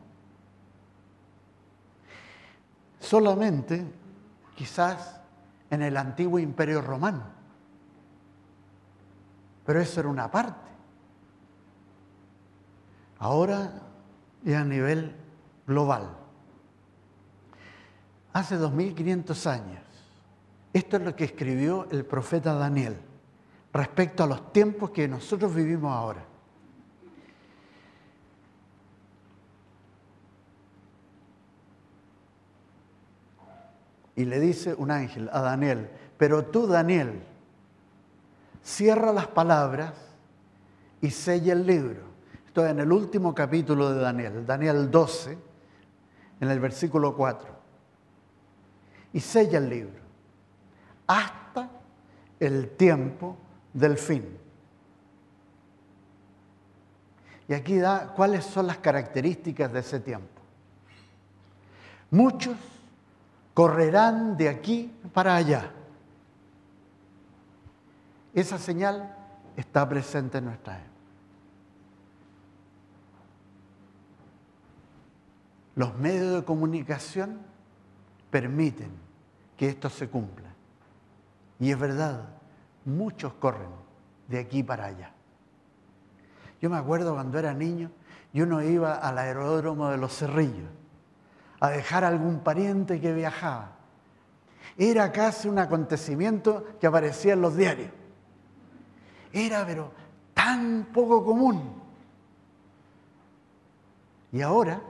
Solamente 3.00 3.84
quizás 4.54 5.20
en 5.70 5.82
el 5.82 5.96
antiguo 5.96 6.38
imperio 6.38 6.80
romano. 6.80 7.24
Pero 9.64 9.80
eso 9.80 10.00
era 10.00 10.08
una 10.08 10.30
parte. 10.30 10.65
Ahora 13.18 13.82
es 14.44 14.54
a 14.54 14.64
nivel 14.64 15.14
global. 15.66 16.16
Hace 18.32 18.56
2500 18.56 19.46
años, 19.46 19.82
esto 20.72 20.98
es 20.98 21.02
lo 21.02 21.16
que 21.16 21.24
escribió 21.24 21.88
el 21.90 22.04
profeta 22.04 22.52
Daniel 22.54 22.98
respecto 23.72 24.24
a 24.24 24.26
los 24.26 24.52
tiempos 24.52 24.90
que 24.90 25.08
nosotros 25.08 25.54
vivimos 25.54 25.92
ahora. 25.92 26.24
Y 34.14 34.24
le 34.24 34.40
dice 34.40 34.74
un 34.74 34.90
ángel 34.90 35.28
a 35.32 35.40
Daniel, 35.40 35.90
pero 36.16 36.46
tú 36.46 36.66
Daniel, 36.66 37.22
cierra 38.62 39.12
las 39.12 39.26
palabras 39.26 39.92
y 41.02 41.10
sella 41.10 41.52
el 41.52 41.66
libro. 41.66 42.05
En 42.56 42.80
el 42.80 42.90
último 42.90 43.34
capítulo 43.34 43.92
de 43.92 44.00
Daniel, 44.00 44.46
Daniel 44.46 44.90
12, 44.90 45.36
en 46.40 46.50
el 46.50 46.58
versículo 46.58 47.14
4. 47.14 47.48
Y 49.12 49.20
sella 49.20 49.58
el 49.58 49.68
libro 49.68 50.00
hasta 51.06 51.68
el 52.40 52.70
tiempo 52.70 53.36
del 53.72 53.98
fin. 53.98 54.38
Y 57.48 57.54
aquí 57.54 57.78
da 57.78 58.12
cuáles 58.14 58.44
son 58.44 58.66
las 58.66 58.78
características 58.78 59.72
de 59.72 59.80
ese 59.80 60.00
tiempo. 60.00 60.40
Muchos 62.10 62.56
correrán 63.54 64.36
de 64.36 64.48
aquí 64.48 64.92
para 65.12 65.36
allá. 65.36 65.70
Esa 68.34 68.58
señal 68.58 69.14
está 69.56 69.88
presente 69.88 70.38
en 70.38 70.46
nuestra 70.46 70.78
época. 70.78 70.95
Los 75.76 75.94
medios 75.98 76.34
de 76.34 76.44
comunicación 76.44 77.38
permiten 78.30 78.90
que 79.58 79.68
esto 79.68 79.90
se 79.90 80.08
cumpla. 80.08 80.48
Y 81.60 81.70
es 81.70 81.78
verdad, 81.78 82.24
muchos 82.86 83.34
corren 83.34 83.68
de 84.26 84.38
aquí 84.38 84.62
para 84.62 84.86
allá. 84.86 85.12
Yo 86.62 86.70
me 86.70 86.78
acuerdo 86.78 87.12
cuando 87.12 87.38
era 87.38 87.52
niño, 87.52 87.90
yo 88.32 88.46
no 88.46 88.62
iba 88.62 88.94
al 88.94 89.18
aeródromo 89.18 89.90
de 89.90 89.98
los 89.98 90.16
Cerrillos 90.16 90.70
a 91.60 91.68
dejar 91.68 92.04
a 92.04 92.08
algún 92.08 92.40
pariente 92.40 92.98
que 92.98 93.12
viajaba. 93.12 93.72
Era 94.78 95.12
casi 95.12 95.46
un 95.46 95.58
acontecimiento 95.58 96.64
que 96.80 96.86
aparecía 96.86 97.34
en 97.34 97.42
los 97.42 97.54
diarios. 97.54 97.90
Era, 99.30 99.66
pero 99.66 99.92
tan 100.32 100.88
poco 100.92 101.22
común. 101.22 101.82
Y 104.32 104.40
ahora 104.40 104.80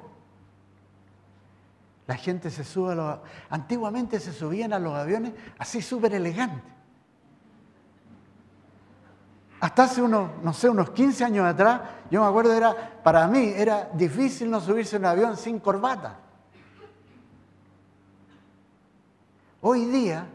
la 2.07 2.17
gente 2.17 2.51
se 2.51 2.65
sube 2.65 2.93
a 2.93 2.95
los... 2.95 3.19
Antiguamente 3.51 4.21
se 4.21 4.33
subían 4.33 4.73
a 4.73 4.79
los 4.79 4.95
aviones 4.95 5.33
así 5.59 5.83
súper 5.83 6.15
elegantes. 6.15 6.73
Hasta 9.59 9.85
hace 9.85 10.03
unos, 10.03 10.31
no 10.43 10.53
sé, 10.53 10.69
unos 10.69 10.91
15 10.91 11.25
años 11.25 11.47
atrás, 11.47 11.81
yo 12.11 12.21
me 12.21 12.29
acuerdo, 12.29 12.53
era, 12.53 13.01
para 13.03 13.27
mí 13.27 13.53
era 13.57 13.91
difícil 13.95 14.51
no 14.51 14.61
subirse 14.61 14.97
a 14.97 14.99
un 14.99 15.07
avión 15.07 15.37
sin 15.37 15.59
corbata. 15.59 16.19
Hoy 19.63 19.87
día, 19.87 20.27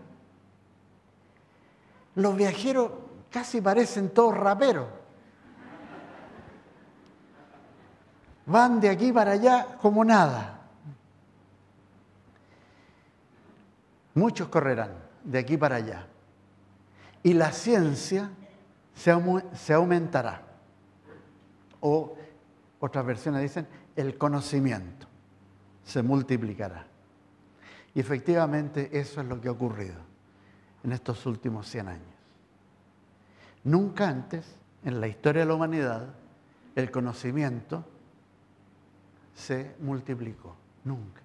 los 2.16 2.36
viajeros 2.36 2.92
casi 3.30 3.62
parecen 3.62 4.10
todos 4.10 4.36
raperos. 4.36 4.88
Van 8.48 8.82
de 8.82 8.90
aquí 8.90 9.14
para 9.14 9.32
allá 9.32 9.78
como 9.80 10.04
nada. 10.04 10.61
Muchos 14.22 14.50
correrán 14.50 14.92
de 15.24 15.40
aquí 15.40 15.58
para 15.58 15.78
allá. 15.78 16.06
Y 17.24 17.34
la 17.34 17.52
ciencia 17.52 18.30
se, 18.94 19.74
aumentará. 19.74 20.44
O 21.80 22.16
otras 22.80 23.04
versiones 23.04 23.42
dicen, 23.42 23.68
el 23.96 24.20
conocimiento 24.20 25.08
se 25.84 26.04
multiplicará. 26.04 26.86
Y 27.96 28.00
efectivamente 28.00 28.92
eso 28.94 29.22
es 29.22 29.28
lo 29.28 29.42
que 29.42 29.48
ha 29.48 29.54
ocurrido 29.54 29.98
en 30.84 30.92
estos 30.92 31.26
últimos 31.26 31.68
100 31.68 31.88
años. 31.88 32.16
Nunca 33.64 34.08
antes 34.08 34.46
en 34.86 35.02
la 35.02 35.08
historia 35.08 35.42
de 35.42 35.48
la 35.48 35.56
humanidad 35.56 36.14
el 36.76 36.92
conocimiento 36.92 37.84
se 39.34 39.76
multiplicó, 39.80 40.56
nunca. 40.84 41.22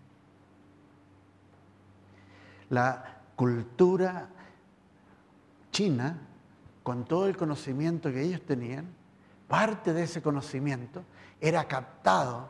La 2.71 3.21
cultura 3.37 4.29
china, 5.71 6.19
con 6.83 7.05
todo 7.05 7.27
el 7.27 7.37
conocimiento 7.37 8.11
que 8.11 8.23
ellos 8.23 8.43
tenían, 8.43 8.87
parte 9.49 9.93
de 9.93 10.05
ese 10.05 10.23
conocimiento 10.23 11.05
era 11.41 11.69
captado 11.69 12.49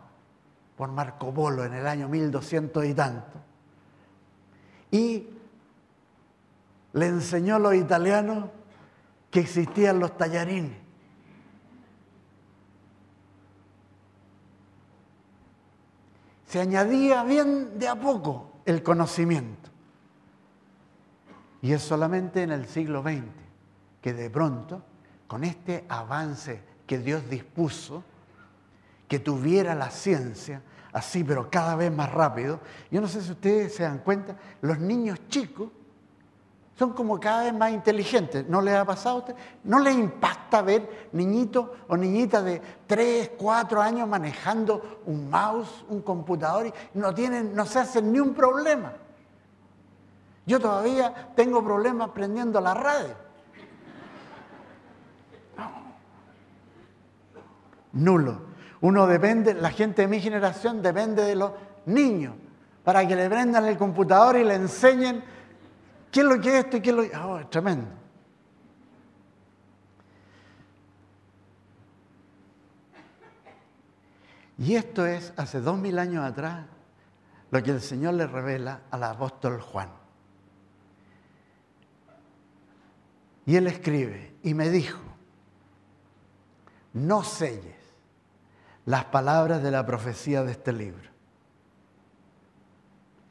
por 0.77 0.91
Marco 0.91 1.33
Polo 1.33 1.65
en 1.65 1.75
el 1.75 1.87
año 1.87 2.09
1200 2.09 2.85
y 2.85 2.95
tanto 2.95 3.47
y 4.91 5.29
le 6.93 7.07
enseñó 7.07 7.57
a 7.57 7.59
los 7.59 7.75
italianos 7.75 8.51
que 9.31 9.41
existían 9.41 9.99
los 9.99 10.17
tallarines. 10.17 10.87
se 16.47 16.61
añadía 16.61 17.25
bien 17.25 17.77
de 17.77 17.89
a 17.89 18.01
poco 18.01 18.53
el 18.65 18.83
conocimiento. 18.83 19.66
Y 21.67 21.73
es 21.73 21.83
solamente 21.83 22.45
en 22.45 22.53
el 22.53 22.69
siglo 22.69 23.03
XX 23.03 23.25
que 24.01 24.13
de 24.13 24.31
pronto, 24.31 24.83
con 25.27 25.43
este 25.43 25.85
avance 25.89 26.63
que 26.87 26.97
Dios 26.97 27.29
dispuso, 27.29 28.05
que 29.09 29.19
tuviera 29.19 29.75
la 29.75 29.91
ciencia, 29.91 30.63
así, 30.93 31.25
pero 31.25 31.51
cada 31.51 31.75
vez 31.75 31.91
más 31.91 32.13
rápido, 32.13 32.61
yo 32.89 33.01
no 33.01 33.09
sé 33.09 33.21
si 33.21 33.33
ustedes 33.33 33.75
se 33.75 33.83
dan 33.83 33.99
cuenta, 33.99 34.37
los 34.61 34.79
niños 34.79 35.19
chicos 35.27 35.71
son 36.77 36.93
como 36.93 37.19
cada 37.19 37.43
vez 37.43 37.55
más 37.55 37.73
inteligentes. 37.73 38.49
¿No 38.49 38.63
les 38.63 38.77
ha 38.77 38.85
pasado 38.85 39.17
a 39.17 39.19
usted? 39.19 39.35
¿No 39.65 39.81
les 39.81 39.97
impacta 39.97 40.63
ver 40.63 41.09
niñitos 41.11 41.69
o 41.89 41.97
niñitas 41.97 42.45
de 42.45 42.63
3, 42.87 43.33
4 43.37 43.83
años 43.83 44.09
manejando 44.09 45.01
un 45.05 45.29
mouse, 45.29 45.85
un 45.89 46.01
computador 46.01 46.69
y 46.69 46.73
no, 46.97 47.13
tienen, 47.13 47.57
no 47.57 47.67
se 47.67 47.81
hacen 47.81 48.13
ni 48.13 48.21
un 48.21 48.35
problema? 48.35 48.93
Yo 50.47 50.61
todavía 50.61 51.33
tengo 51.35 51.63
problemas 51.63 52.11
prendiendo 52.11 52.61
la 52.61 52.73
radio. 52.73 53.15
Nulo. 57.93 58.47
Uno 58.81 59.07
depende, 59.07 59.55
la 59.55 59.71
gente 59.71 60.03
de 60.03 60.09
mi 60.09 60.21
generación 60.21 60.83
depende 60.83 61.25
de 61.25 61.35
los 61.35 61.51
niños 61.87 62.35
para 62.85 63.07
que 63.09 63.17
le 63.17 63.29
prendan 63.29 63.65
el 63.65 63.77
computador 63.77 64.37
y 64.37 64.45
le 64.45 64.55
enseñen 64.55 65.25
qué 66.13 66.21
es 66.21 66.27
lo 66.27 66.41
que 66.41 66.49
es 66.51 66.65
esto 66.65 66.77
y 66.77 66.81
qué 66.81 66.91
es 66.91 66.97
lo 66.97 67.03
que... 67.03 67.17
Oh, 67.17 67.39
es 67.39 67.51
tremendo. 67.51 67.89
Y 74.59 74.77
esto 74.77 75.05
es, 75.05 75.33
hace 75.37 75.61
dos 75.61 75.77
mil 75.77 75.99
años 75.99 76.25
atrás, 76.25 76.67
lo 77.51 77.63
que 77.63 77.73
el 77.73 77.81
Señor 77.81 78.15
le 78.15 78.27
revela 78.27 78.83
al 78.91 79.03
apóstol 79.03 79.61
Juan. 79.61 80.06
Y 83.47 83.55
él 83.55 83.69
escribe 83.69 84.35
y 84.43 84.55
me 84.55 84.69
dijo, 84.71 84.99
no 86.93 87.23
selles 87.23 87.77
las 88.85 89.05
palabras 89.07 89.63
de 89.63 89.71
la 89.71 89.87
profecía 89.87 90.43
de 90.43 90.51
este 90.51 90.73
libro, 90.73 91.09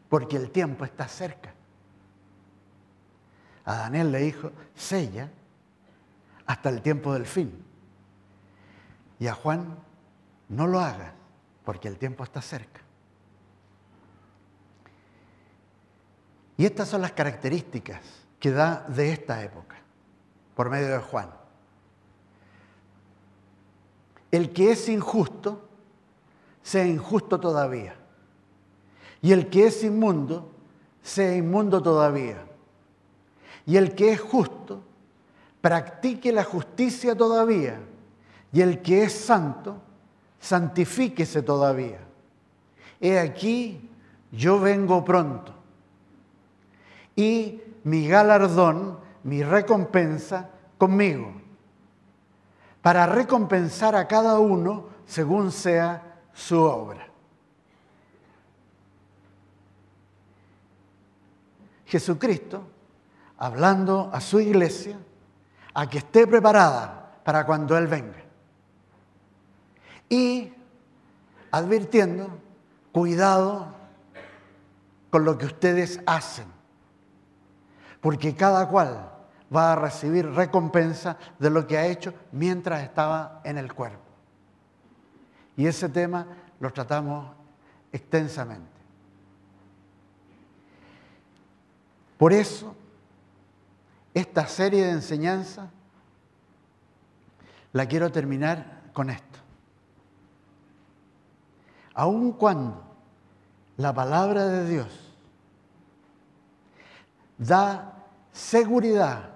porque 0.08 0.38
el 0.38 0.52
tiempo 0.52 0.86
está 0.86 1.10
cerca. 1.10 1.54
A 3.66 3.76
Daniel 3.76 4.12
le 4.12 4.20
dijo, 4.20 4.52
sella 4.74 5.30
hasta 6.46 6.70
el 6.70 6.82
tiempo 6.82 7.14
del 7.14 7.26
fin. 7.26 7.52
Y 9.20 9.28
a 9.28 9.34
Juan, 9.34 9.78
no 10.48 10.68
lo 10.68 10.80
hagas, 10.80 11.12
porque 11.66 11.90
el 11.90 11.98
tiempo 11.98 12.24
está 12.24 12.42
cerca. 12.42 12.80
Y 16.58 16.66
estas 16.66 16.88
son 16.88 17.02
las 17.02 17.12
características 17.12 18.02
que 18.40 18.52
da 18.52 18.86
de 18.88 19.12
esta 19.12 19.44
época 19.44 19.75
por 20.56 20.70
medio 20.70 20.90
de 20.90 21.00
Juan. 21.00 21.30
El 24.32 24.52
que 24.52 24.72
es 24.72 24.90
injusto, 24.90 25.62
sea 26.64 26.86
injusto 26.86 27.40
todavía. 27.40 27.96
Y 29.22 29.32
el 29.32 29.50
que 29.50 29.68
es 29.68 29.84
inmundo, 29.84 30.52
sea 31.02 31.36
inmundo 31.36 31.82
todavía. 31.82 32.46
Y 33.66 33.78
el 33.78 33.96
que 33.96 34.12
es 34.14 34.22
justo, 34.22 34.82
practique 35.62 36.32
la 36.32 36.44
justicia 36.44 37.16
todavía. 37.16 37.80
Y 38.52 38.62
el 38.62 38.82
que 38.82 39.04
es 39.04 39.14
santo, 39.14 39.82
santifíquese 40.40 41.42
todavía. 41.42 42.00
He 43.02 43.20
aquí, 43.20 43.90
yo 44.32 44.60
vengo 44.60 45.04
pronto. 45.04 45.54
Y 47.16 47.62
mi 47.84 48.08
galardón 48.08 49.05
mi 49.26 49.44
recompensa 49.44 50.50
conmigo, 50.78 51.34
para 52.82 53.08
recompensar 53.08 53.96
a 53.96 54.08
cada 54.08 54.38
uno 54.38 54.86
según 55.08 55.52
sea 55.52 56.20
su 56.32 56.60
obra. 56.62 57.08
Jesucristo, 61.88 62.68
hablando 63.40 64.12
a 64.14 64.22
su 64.22 64.40
iglesia, 64.40 65.00
a 65.74 65.90
que 65.90 65.98
esté 65.98 66.28
preparada 66.28 67.20
para 67.24 67.48
cuando 67.48 67.76
Él 67.78 67.88
venga. 67.88 68.24
Y 70.08 70.54
advirtiendo, 71.50 72.30
cuidado 72.92 73.74
con 75.10 75.26
lo 75.26 75.36
que 75.36 75.48
ustedes 75.48 76.00
hacen, 76.06 76.46
porque 78.02 78.36
cada 78.36 78.70
cual 78.70 79.15
va 79.54 79.74
a 79.74 79.76
recibir 79.76 80.28
recompensa 80.32 81.18
de 81.40 81.50
lo 81.50 81.68
que 81.68 81.78
ha 81.78 81.86
hecho 81.88 82.14
mientras 82.32 82.84
estaba 82.84 83.42
en 83.44 83.58
el 83.58 83.74
cuerpo. 83.74 84.00
Y 85.58 85.68
ese 85.68 85.90
tema 85.90 86.28
lo 86.60 86.72
tratamos 86.72 87.32
extensamente. 87.92 88.76
Por 92.18 92.34
eso, 92.34 92.76
esta 94.14 94.48
serie 94.48 94.86
de 94.86 94.92
enseñanza 94.92 95.70
la 97.74 97.86
quiero 97.88 98.12
terminar 98.12 98.84
con 98.94 99.10
esto. 99.10 99.40
Aun 101.94 102.34
cuando 102.34 102.84
la 103.78 103.94
palabra 103.94 104.48
de 104.48 104.70
Dios 104.70 105.14
da 107.38 108.06
seguridad 108.32 109.35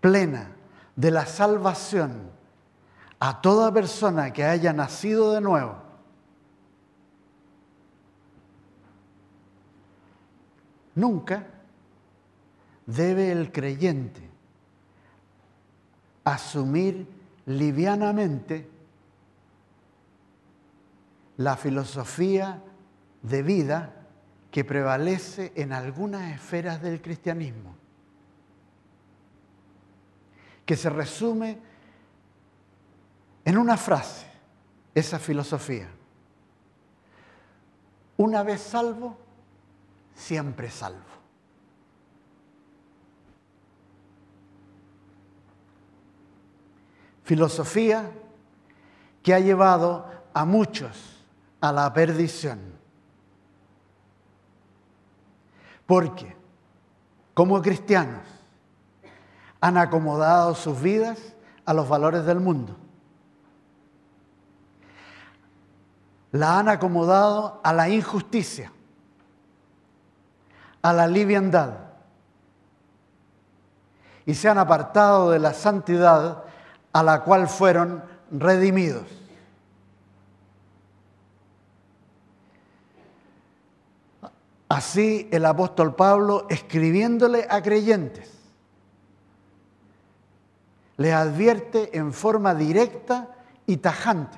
plena 0.00 0.52
de 0.96 1.10
la 1.10 1.26
salvación 1.26 2.30
a 3.18 3.40
toda 3.40 3.72
persona 3.72 4.32
que 4.32 4.44
haya 4.44 4.72
nacido 4.72 5.32
de 5.32 5.40
nuevo. 5.40 5.76
Nunca 10.94 11.46
debe 12.86 13.30
el 13.30 13.52
creyente 13.52 14.28
asumir 16.24 17.06
livianamente 17.46 18.68
la 21.36 21.56
filosofía 21.56 22.62
de 23.22 23.42
vida 23.42 23.94
que 24.50 24.64
prevalece 24.64 25.52
en 25.54 25.72
algunas 25.72 26.32
esferas 26.32 26.82
del 26.82 27.00
cristianismo 27.00 27.79
que 30.70 30.76
se 30.76 30.88
resume 30.88 31.58
en 33.44 33.58
una 33.58 33.76
frase, 33.76 34.24
esa 34.94 35.18
filosofía. 35.18 35.88
Una 38.18 38.44
vez 38.44 38.60
salvo, 38.60 39.18
siempre 40.14 40.70
salvo. 40.70 41.10
Filosofía 47.24 48.08
que 49.24 49.34
ha 49.34 49.40
llevado 49.40 50.08
a 50.32 50.44
muchos 50.44 51.24
a 51.60 51.72
la 51.72 51.92
perdición. 51.92 52.60
Porque 55.84 56.36
como 57.34 57.60
cristianos 57.60 58.39
han 59.60 59.76
acomodado 59.76 60.54
sus 60.54 60.80
vidas 60.80 61.18
a 61.64 61.74
los 61.74 61.88
valores 61.88 62.24
del 62.24 62.40
mundo. 62.40 62.76
La 66.32 66.58
han 66.58 66.68
acomodado 66.68 67.60
a 67.62 67.72
la 67.72 67.88
injusticia, 67.88 68.72
a 70.80 70.92
la 70.92 71.06
liviandad. 71.06 71.74
Y 74.24 74.34
se 74.34 74.48
han 74.48 74.58
apartado 74.58 75.30
de 75.30 75.40
la 75.40 75.52
santidad 75.52 76.44
a 76.92 77.02
la 77.02 77.22
cual 77.22 77.48
fueron 77.48 78.02
redimidos. 78.30 79.06
Así 84.68 85.28
el 85.32 85.44
apóstol 85.46 85.96
Pablo 85.96 86.46
escribiéndole 86.48 87.46
a 87.50 87.60
creyentes 87.60 88.39
le 91.00 91.14
advierte 91.14 91.96
en 91.96 92.12
forma 92.12 92.54
directa 92.54 93.34
y 93.64 93.78
tajante. 93.78 94.36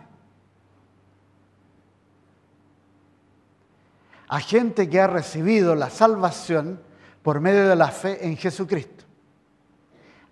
A 4.28 4.38
gente 4.38 4.88
que 4.88 5.00
ha 5.00 5.08
recibido 5.08 5.74
la 5.74 5.90
salvación 5.90 6.80
por 7.24 7.40
medio 7.40 7.68
de 7.68 7.74
la 7.74 7.88
fe 7.88 8.24
en 8.24 8.36
Jesucristo. 8.36 9.04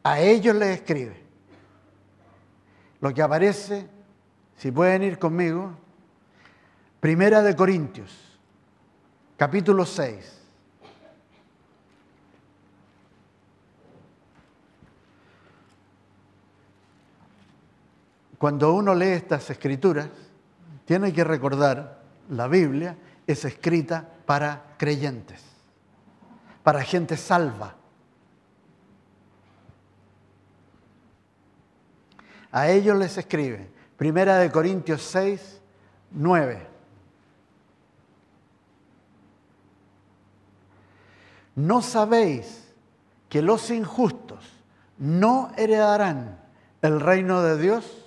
A 0.05 0.21
ellos 0.21 0.55
les 0.55 0.79
escribe. 0.79 1.21
Lo 3.01 3.13
que 3.13 3.23
aparece, 3.23 3.89
si 4.57 4.71
pueden 4.71 5.03
ir 5.03 5.19
conmigo, 5.19 5.77
Primera 7.01 7.43
de 7.43 7.57
Corintios, 7.57 8.39
capítulo 9.37 9.85
6. 9.85 10.40
Cuando 18.41 18.73
uno 18.73 18.95
lee 18.95 19.09
estas 19.09 19.51
escrituras, 19.51 20.09
tiene 20.87 21.13
que 21.13 21.25
recordar, 21.25 22.01
la 22.31 22.49
Biblia 22.49 22.97
es 23.27 23.45
escrita 23.45 24.03
para 24.25 24.77
creyentes, 24.79 25.43
para 26.63 26.81
gente 26.81 27.19
salva. 27.19 27.77
A 32.51 32.71
ellos 32.71 32.97
les 32.97 33.19
escribe, 33.19 33.69
Primera 33.99 34.39
de 34.39 34.51
Corintios 34.51 35.03
6, 35.03 35.61
9. 36.13 36.67
¿No 41.57 41.83
sabéis 41.83 42.73
que 43.29 43.43
los 43.43 43.69
injustos 43.69 44.51
no 44.97 45.53
heredarán 45.59 46.41
el 46.81 47.01
reino 47.01 47.43
de 47.43 47.59
Dios? 47.59 48.07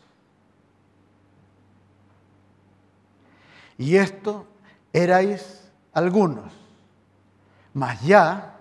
Y 3.81 3.97
esto 3.97 4.45
erais 4.93 5.71
algunos, 5.91 6.53
mas 7.73 7.99
ya 8.03 8.59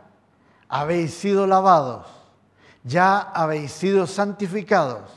habéis 0.67 1.13
sido 1.13 1.47
lavados, 1.47 2.07
ya 2.85 3.21
habéis 3.21 3.71
sido 3.71 4.07
santificados, 4.07 5.11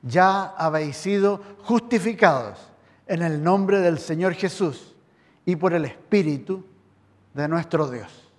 ya 0.00 0.44
habéis 0.56 0.96
sido 0.96 1.42
justificados 1.64 2.58
en 3.06 3.20
el 3.20 3.44
nombre 3.44 3.80
del 3.80 3.98
Señor 3.98 4.32
Jesús 4.32 4.96
y 5.44 5.56
por 5.56 5.74
el 5.74 5.84
Espíritu 5.84 6.64
de 7.34 7.46
nuestro 7.46 7.90
Dios. 7.90 8.30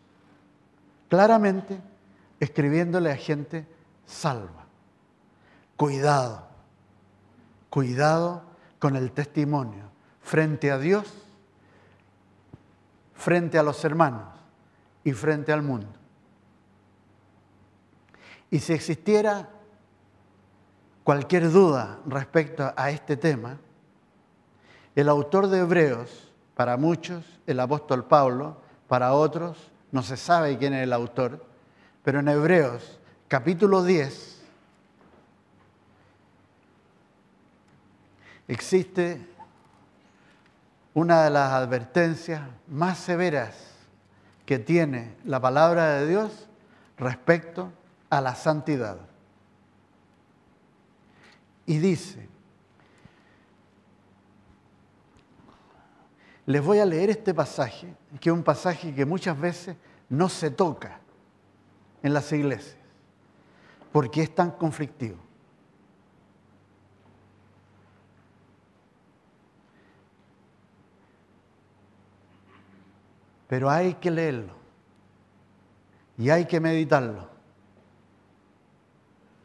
Claramente 1.07 1.79
escribiéndole 2.39 3.11
a 3.11 3.15
gente 3.15 3.67
salva. 4.07 4.65
Cuidado, 5.77 6.47
cuidado 7.69 8.41
con 8.79 8.95
el 8.95 9.11
testimonio 9.11 9.90
frente 10.21 10.71
a 10.71 10.77
Dios, 10.77 11.11
frente 13.13 13.57
a 13.57 13.63
los 13.63 13.83
hermanos 13.83 14.27
y 15.03 15.11
frente 15.13 15.51
al 15.51 15.61
mundo. 15.61 15.87
Y 18.49 18.59
si 18.59 18.73
existiera 18.73 19.49
cualquier 21.03 21.51
duda 21.51 21.99
respecto 22.05 22.73
a 22.75 22.89
este 22.89 23.17
tema, 23.17 23.57
el 24.95 25.07
autor 25.07 25.47
de 25.47 25.59
Hebreos, 25.59 26.31
para 26.55 26.77
muchos, 26.77 27.23
el 27.47 27.59
apóstol 27.59 28.05
Pablo, 28.05 28.57
para 28.87 29.13
otros, 29.13 29.71
no 29.91 30.03
se 30.03 30.17
sabe 30.17 30.57
quién 30.57 30.73
es 30.73 30.83
el 30.83 30.93
autor, 30.93 31.45
pero 32.03 32.19
en 32.19 32.27
Hebreos 32.27 32.99
capítulo 33.27 33.83
10 33.83 34.41
existe 38.49 39.25
una 40.93 41.23
de 41.23 41.29
las 41.29 41.51
advertencias 41.53 42.41
más 42.67 42.97
severas 42.97 43.55
que 44.45 44.59
tiene 44.59 45.15
la 45.23 45.39
palabra 45.39 45.95
de 45.95 46.07
Dios 46.07 46.49
respecto 46.97 47.71
a 48.09 48.19
la 48.19 48.35
santidad. 48.35 48.97
Y 51.65 51.77
dice, 51.77 52.27
les 56.45 56.63
voy 56.63 56.79
a 56.79 56.85
leer 56.85 57.09
este 57.09 57.33
pasaje, 57.33 57.95
que 58.19 58.29
es 58.29 58.33
un 58.33 58.43
pasaje 58.43 58.93
que 58.93 59.05
muchas 59.05 59.39
veces 59.39 59.77
no 60.09 60.27
se 60.27 60.51
toca 60.51 60.99
en 62.03 62.13
las 62.13 62.31
iglesias, 62.33 62.75
porque 63.93 64.23
es 64.23 64.35
tan 64.35 64.51
conflictivo. 64.51 65.17
Pero 73.51 73.69
hay 73.69 73.95
que 73.95 74.09
leerlo 74.09 74.53
y 76.17 76.29
hay 76.29 76.45
que 76.45 76.61
meditarlo, 76.61 77.27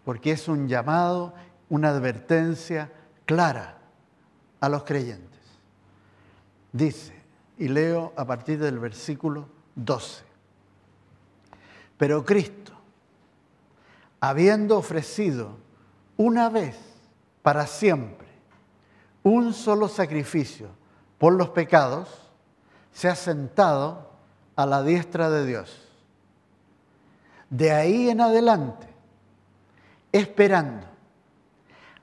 porque 0.05 0.31
es 0.31 0.47
un 0.47 0.69
llamado, 0.69 1.35
una 1.69 1.89
advertencia 1.89 2.93
clara 3.25 3.79
a 4.61 4.69
los 4.69 4.85
creyentes. 4.85 5.41
Dice, 6.73 7.21
y 7.59 7.67
leo 7.67 8.13
a 8.17 8.25
partir 8.25 8.61
del 8.61 8.79
versículo 8.79 9.49
12, 9.75 10.23
pero 11.99 12.25
Cristo, 12.25 12.75
habiendo 14.21 14.79
ofrecido 14.79 15.57
una 16.17 16.49
vez 16.49 16.79
para 17.43 17.67
siempre 17.67 18.29
un 19.25 19.53
solo 19.53 19.89
sacrificio 19.89 20.69
por 21.19 21.33
los 21.33 21.49
pecados, 21.49 22.26
se 22.97 23.11
ha 23.11 23.15
sentado 23.15 24.09
a 24.57 24.65
la 24.65 24.83
diestra 24.83 25.29
de 25.29 25.45
Dios. 25.45 25.87
De 27.51 27.71
ahí 27.71 28.09
en 28.09 28.23
adelante, 28.23 28.89
esperando 30.11 30.87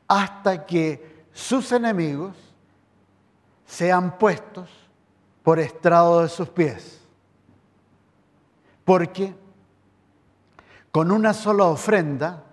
hasta 0.08 0.68
que 0.68 1.26
sus 1.34 1.72
enemigos 1.72 2.36
sean 3.66 4.20
puestos 4.20 4.70
por 5.42 5.58
estrado 5.58 6.22
de 6.22 6.30
sus 6.30 6.50
pies. 6.50 7.02
Porque 8.86 9.36
con 10.92 11.12
una 11.12 11.34
sola 11.34 11.64
ofrenda 11.64 12.44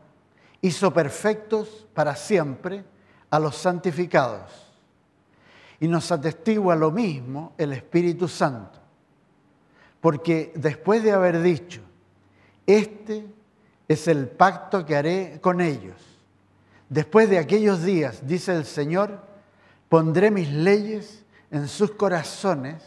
hizo 0.63 0.91
perfectos 0.95 1.87
para 1.93 2.17
siempre 2.17 2.87
a 3.29 3.39
los 3.39 3.55
santificados 3.55 4.70
y 5.81 5.89
nos 5.89 6.13
atestigua 6.13 6.77
lo 6.77 6.91
mismo 6.91 7.55
el 7.57 7.73
Espíritu 7.73 8.29
Santo. 8.29 8.79
Porque 10.01 10.53
después 10.55 11.03
de 11.03 11.13
haber 11.13 11.41
dicho, 11.43 11.81
este 12.67 13.27
es 13.89 14.07
el 14.07 14.29
pacto 14.29 14.85
que 14.85 14.95
haré 14.95 15.39
con 15.41 15.61
ellos. 15.61 15.97
Después 16.89 17.31
de 17.31 17.39
aquellos 17.39 17.83
días, 17.83 18.27
dice 18.27 18.55
el 18.55 18.65
Señor, 18.65 19.21
pondré 19.89 20.31
mis 20.31 20.53
leyes 20.53 21.25
en 21.51 21.67
sus 21.67 21.93
corazones 21.93 22.83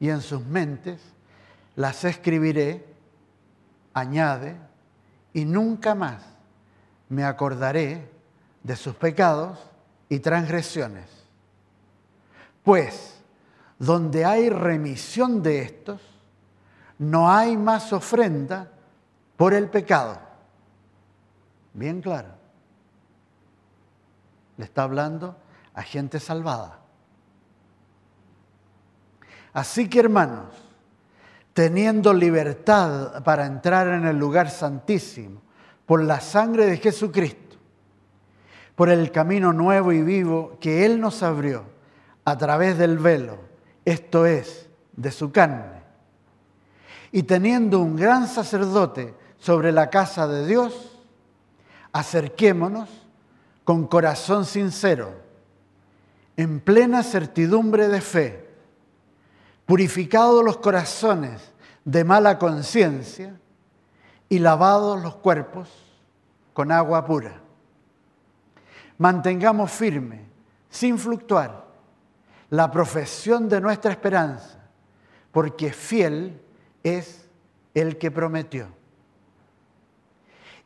y 0.00 0.08
en 0.08 0.20
sus 0.20 0.44
mentes, 0.44 1.00
las 1.76 2.04
escribiré, 2.04 2.84
añade, 3.94 4.56
y 5.32 5.44
nunca 5.44 5.94
más 5.94 6.22
me 7.08 7.24
acordaré 7.24 8.08
de 8.62 8.76
sus 8.76 8.94
pecados 8.94 9.58
y 10.08 10.18
transgresiones. 10.18 11.21
Pues, 12.62 13.20
donde 13.78 14.24
hay 14.24 14.48
remisión 14.48 15.42
de 15.42 15.62
estos, 15.62 16.00
no 16.98 17.30
hay 17.30 17.56
más 17.56 17.92
ofrenda 17.92 18.70
por 19.36 19.54
el 19.54 19.68
pecado. 19.68 20.20
Bien 21.74 22.00
claro. 22.00 22.28
Le 24.56 24.64
está 24.64 24.84
hablando 24.84 25.36
a 25.74 25.82
gente 25.82 26.20
salvada. 26.20 26.78
Así 29.52 29.88
que 29.88 30.00
hermanos, 30.00 30.54
teniendo 31.52 32.14
libertad 32.14 33.22
para 33.24 33.46
entrar 33.46 33.88
en 33.88 34.06
el 34.06 34.16
lugar 34.16 34.50
santísimo 34.50 35.42
por 35.84 36.02
la 36.02 36.20
sangre 36.20 36.66
de 36.66 36.76
Jesucristo, 36.76 37.56
por 38.74 38.88
el 38.88 39.10
camino 39.10 39.52
nuevo 39.52 39.92
y 39.92 40.02
vivo 40.02 40.56
que 40.60 40.86
Él 40.86 41.00
nos 41.00 41.22
abrió, 41.22 41.71
a 42.24 42.36
través 42.38 42.78
del 42.78 42.98
velo, 42.98 43.38
esto 43.84 44.26
es, 44.26 44.68
de 44.92 45.10
su 45.10 45.32
carne. 45.32 45.82
Y 47.10 47.24
teniendo 47.24 47.80
un 47.80 47.96
gran 47.96 48.26
sacerdote 48.28 49.14
sobre 49.38 49.72
la 49.72 49.90
casa 49.90 50.26
de 50.26 50.46
Dios, 50.46 50.98
acerquémonos 51.92 52.88
con 53.64 53.86
corazón 53.86 54.44
sincero, 54.44 55.20
en 56.36 56.60
plena 56.60 57.02
certidumbre 57.02 57.88
de 57.88 58.00
fe, 58.00 58.48
purificados 59.66 60.44
los 60.44 60.58
corazones 60.58 61.52
de 61.84 62.04
mala 62.04 62.38
conciencia 62.38 63.38
y 64.28 64.38
lavados 64.38 65.02
los 65.02 65.16
cuerpos 65.16 65.68
con 66.52 66.72
agua 66.72 67.04
pura. 67.04 67.40
Mantengamos 68.98 69.70
firme, 69.70 70.24
sin 70.70 70.98
fluctuar, 70.98 71.66
la 72.52 72.70
profesión 72.70 73.48
de 73.48 73.62
nuestra 73.62 73.92
esperanza, 73.92 74.58
porque 75.30 75.72
fiel 75.72 76.38
es 76.82 77.26
el 77.72 77.96
que 77.96 78.10
prometió. 78.10 78.66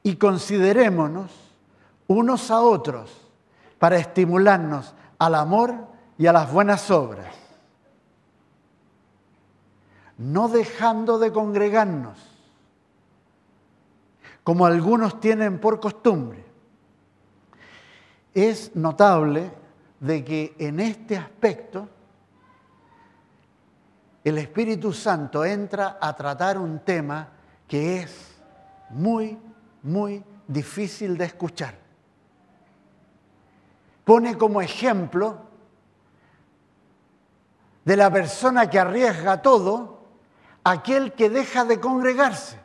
Y 0.03 0.17
considerémonos 0.17 1.31
unos 2.09 2.51
a 2.51 2.61
otros 2.61 3.31
para 3.79 3.99
estimularnos 3.99 4.95
al 5.21 5.37
amor 5.37 5.87
y 6.19 6.27
a 6.27 6.33
las 6.33 6.53
buenas 6.53 6.91
obras, 6.91 7.37
no 10.19 10.49
dejando 10.49 11.21
de 11.21 11.31
congregarnos, 11.31 12.19
como 14.43 14.67
algunos 14.67 15.21
tienen 15.21 15.61
por 15.61 15.79
costumbre. 15.79 16.45
Es 18.35 18.75
notable 18.75 19.53
de 20.01 20.25
que 20.25 20.55
en 20.59 20.81
este 20.81 21.17
aspecto 21.17 21.89
el 24.25 24.39
Espíritu 24.39 24.93
Santo 24.93 25.45
entra 25.45 25.99
a 26.01 26.15
tratar 26.15 26.59
un 26.59 26.81
tema 26.81 27.29
que 27.69 28.01
es 28.01 28.37
muy, 28.91 29.39
muy 29.83 30.23
difícil 30.47 31.17
de 31.17 31.25
escuchar 31.25 31.87
pone 34.07 34.39
como 34.39 34.63
ejemplo 34.63 35.37
de 37.85 37.97
la 37.97 38.09
persona 38.09 38.71
que 38.71 38.79
arriesga 38.79 39.43
todo, 39.43 39.99
aquel 40.63 41.13
que 41.13 41.29
deja 41.29 41.65
de 41.65 41.81
congregarse. 41.81 42.57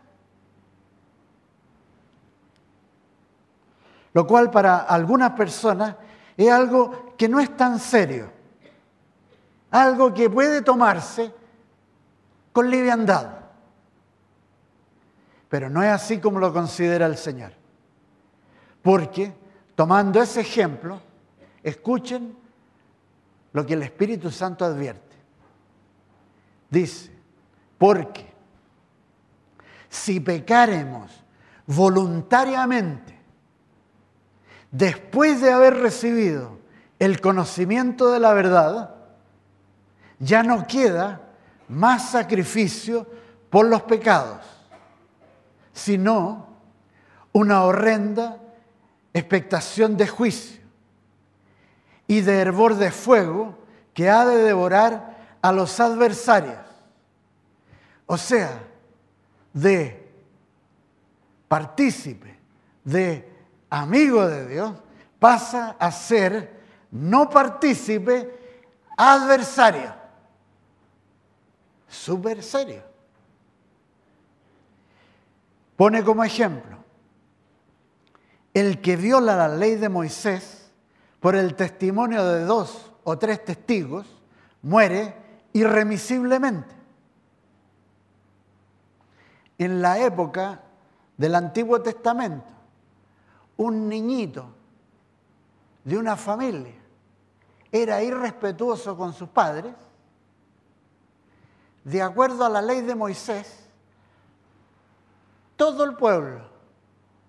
Lo 4.14 4.28
cual 4.28 4.52
para 4.52 4.78
algunas 4.78 5.32
personas 5.32 5.96
es 6.38 6.52
algo 6.52 7.11
que 7.22 7.30
no 7.30 7.40
es 7.40 7.56
tan 7.56 7.78
serio, 7.78 8.32
algo 9.70 10.12
que 10.12 10.28
puede 10.28 10.64
tomarse 10.64 11.32
con 12.52 12.68
liviandad. 12.68 13.30
Pero 15.48 15.70
no 15.70 15.84
es 15.84 15.92
así 15.92 16.18
como 16.18 16.40
lo 16.40 16.52
considera 16.52 17.06
el 17.06 17.18
Señor. 17.18 17.52
Porque, 18.82 19.32
tomando 19.76 20.20
ese 20.20 20.42
ejemplo, 20.42 21.00
Escuchen 21.62 22.36
lo 23.54 23.64
que 23.68 23.76
el 23.76 23.84
Espíritu 23.84 24.32
Santo 24.32 24.66
advierte. 24.66 25.16
Dice, 26.72 27.12
porque 27.78 28.34
si 29.88 30.20
pecaremos 30.20 31.12
voluntariamente, 31.68 33.16
después 34.72 35.40
de 35.40 35.52
haber 35.52 35.76
recibido 35.76 36.61
el 37.02 37.20
conocimiento 37.20 38.12
de 38.12 38.20
la 38.20 38.32
verdad, 38.32 38.94
ya 40.20 40.44
no 40.44 40.68
queda 40.68 41.20
más 41.68 42.12
sacrificio 42.12 43.08
por 43.50 43.66
los 43.66 43.82
pecados, 43.82 44.46
sino 45.74 46.46
una 47.32 47.64
horrenda 47.64 48.38
expectación 49.16 49.98
de 49.98 50.08
juicio 50.08 50.62
y 52.06 52.22
de 52.22 52.38
hervor 52.38 52.76
de 52.76 52.92
fuego 52.92 53.58
que 53.96 54.08
ha 54.08 54.24
de 54.28 54.38
devorar 54.44 55.18
a 55.42 55.52
los 55.52 55.80
adversarios. 55.80 56.60
O 58.06 58.16
sea, 58.16 58.62
de 59.54 60.08
partícipe, 61.48 62.38
de 62.84 63.28
amigo 63.72 64.28
de 64.28 64.48
Dios, 64.48 64.76
pasa 65.18 65.76
a 65.80 65.92
ser 65.92 66.61
no 66.92 67.30
partícipe, 67.30 68.64
adversario. 68.98 69.94
Súper 71.88 72.44
serio. 72.44 72.84
Pone 75.76 76.04
como 76.04 76.24
ejemplo, 76.24 76.78
el 78.54 78.82
que 78.82 78.98
viola 78.98 79.36
la 79.36 79.48
ley 79.48 79.76
de 79.76 79.90
Moisés 79.90 80.72
por 81.20 81.36
el 81.36 81.56
testimonio 81.56 82.26
de 82.26 82.46
dos 82.46 82.92
o 83.04 83.18
tres 83.18 83.44
testigos, 83.44 84.06
muere 84.62 85.16
irremisiblemente. 85.54 86.76
En 89.58 89.82
la 89.82 90.00
época 90.00 90.62
del 91.18 91.36
Antiguo 91.36 91.82
Testamento, 91.82 92.52
un 93.58 93.88
niñito 93.88 94.48
de 95.84 95.98
una 95.98 96.16
familia 96.16 96.81
era 97.72 98.04
irrespetuoso 98.04 98.98
con 98.98 99.14
sus 99.14 99.30
padres, 99.30 99.74
de 101.84 102.02
acuerdo 102.02 102.46
a 102.46 102.50
la 102.50 102.62
ley 102.62 102.82
de 102.82 102.96
Moisés, 102.96 103.68
todo 105.56 105.84
el 105.84 105.96
pueblo 105.96 106.42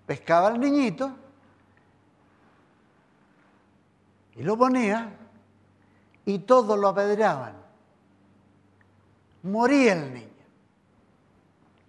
pescaba 0.05 0.47
al 0.47 0.59
niñito 0.59 1.11
Y 4.35 4.43
lo 4.43 4.57
ponía 4.57 5.11
y 6.25 6.39
todos 6.39 6.79
lo 6.79 6.87
apedreaban. 6.87 7.55
Moría 9.43 9.93
el 9.93 10.13
niño. 10.13 10.29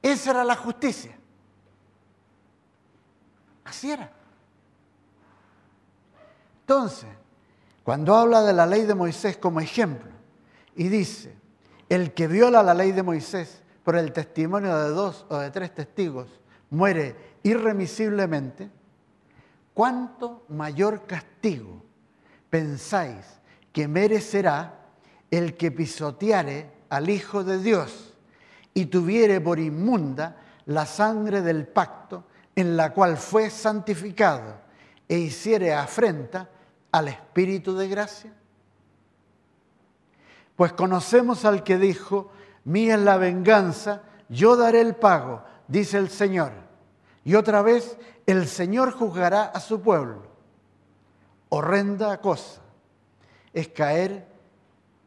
Esa 0.03 0.33
era 0.33 0.45
la 0.45 0.57
justicia. 0.57 1.17
Así 3.65 3.91
era. 3.91 4.11
Entonces, 6.61 7.09
cuando 7.85 8.17
habla 8.17 8.43
de 8.43 8.55
la 8.55 8.67
ley 8.67 8.83
de 8.83 8.95
Moisés 8.95 9.37
como 9.37 9.61
ejemplo 9.61 10.11
y 10.75 10.89
dice, 10.89 11.37
el 11.91 12.15
que 12.15 12.27
viola 12.27 12.63
la 12.63 12.75
ley 12.75 12.93
de 12.93 13.03
Moisés 13.03 13.63
por 13.85 13.95
el 13.95 14.13
testimonio 14.13 14.77
de 14.77 14.89
dos 14.89 15.27
o 15.29 15.37
de 15.37 15.51
tres 15.51 15.75
testigos 15.75 16.41
muere 16.71 17.15
irremisiblemente, 17.43 18.71
¿cuánto 19.75 20.45
mayor 20.49 21.07
castigo 21.07 21.85
pensáis 22.49 23.27
que 23.71 23.87
merecerá 23.87 24.81
el 25.31 25.55
que 25.57 25.71
pisoteare 25.71 26.71
al 26.89 27.11
Hijo 27.11 27.45
de 27.45 27.59
Dios 27.59 28.15
y 28.73 28.87
tuviere 28.87 29.43
por 29.43 29.59
inmunda 29.59 30.37
la 30.67 30.87
sangre 30.87 31.43
del 31.43 31.67
pacto 31.67 32.25
en 32.57 32.79
la 32.79 32.95
cual 32.95 33.19
fue 33.19 33.51
santificado 33.51 34.57
e 35.07 35.19
hiciere 35.19 35.75
afrenta 35.75 36.49
al 36.95 37.09
Espíritu 37.09 37.75
de 37.75 37.89
gracia? 37.89 38.33
Pues 40.57 40.73
conocemos 40.73 41.45
al 41.45 41.65
que 41.65 41.79
dijo, 41.79 42.31
mía 42.65 42.95
es 42.95 43.01
la 43.01 43.17
venganza, 43.17 44.03
yo 44.29 44.57
daré 44.57 44.81
el 44.81 44.95
pago, 44.95 45.43
dice 45.67 45.99
el 45.99 46.09
Señor. 46.09 46.53
Y 47.25 47.35
otra 47.35 47.63
vez, 47.63 47.99
el 48.27 48.47
Señor 48.47 48.93
juzgará 48.93 49.45
a 49.45 49.61
su 49.61 49.81
pueblo 49.81 50.35
horrenda 51.55 52.21
cosa 52.21 52.61
es 53.53 53.69
caer 53.69 54.27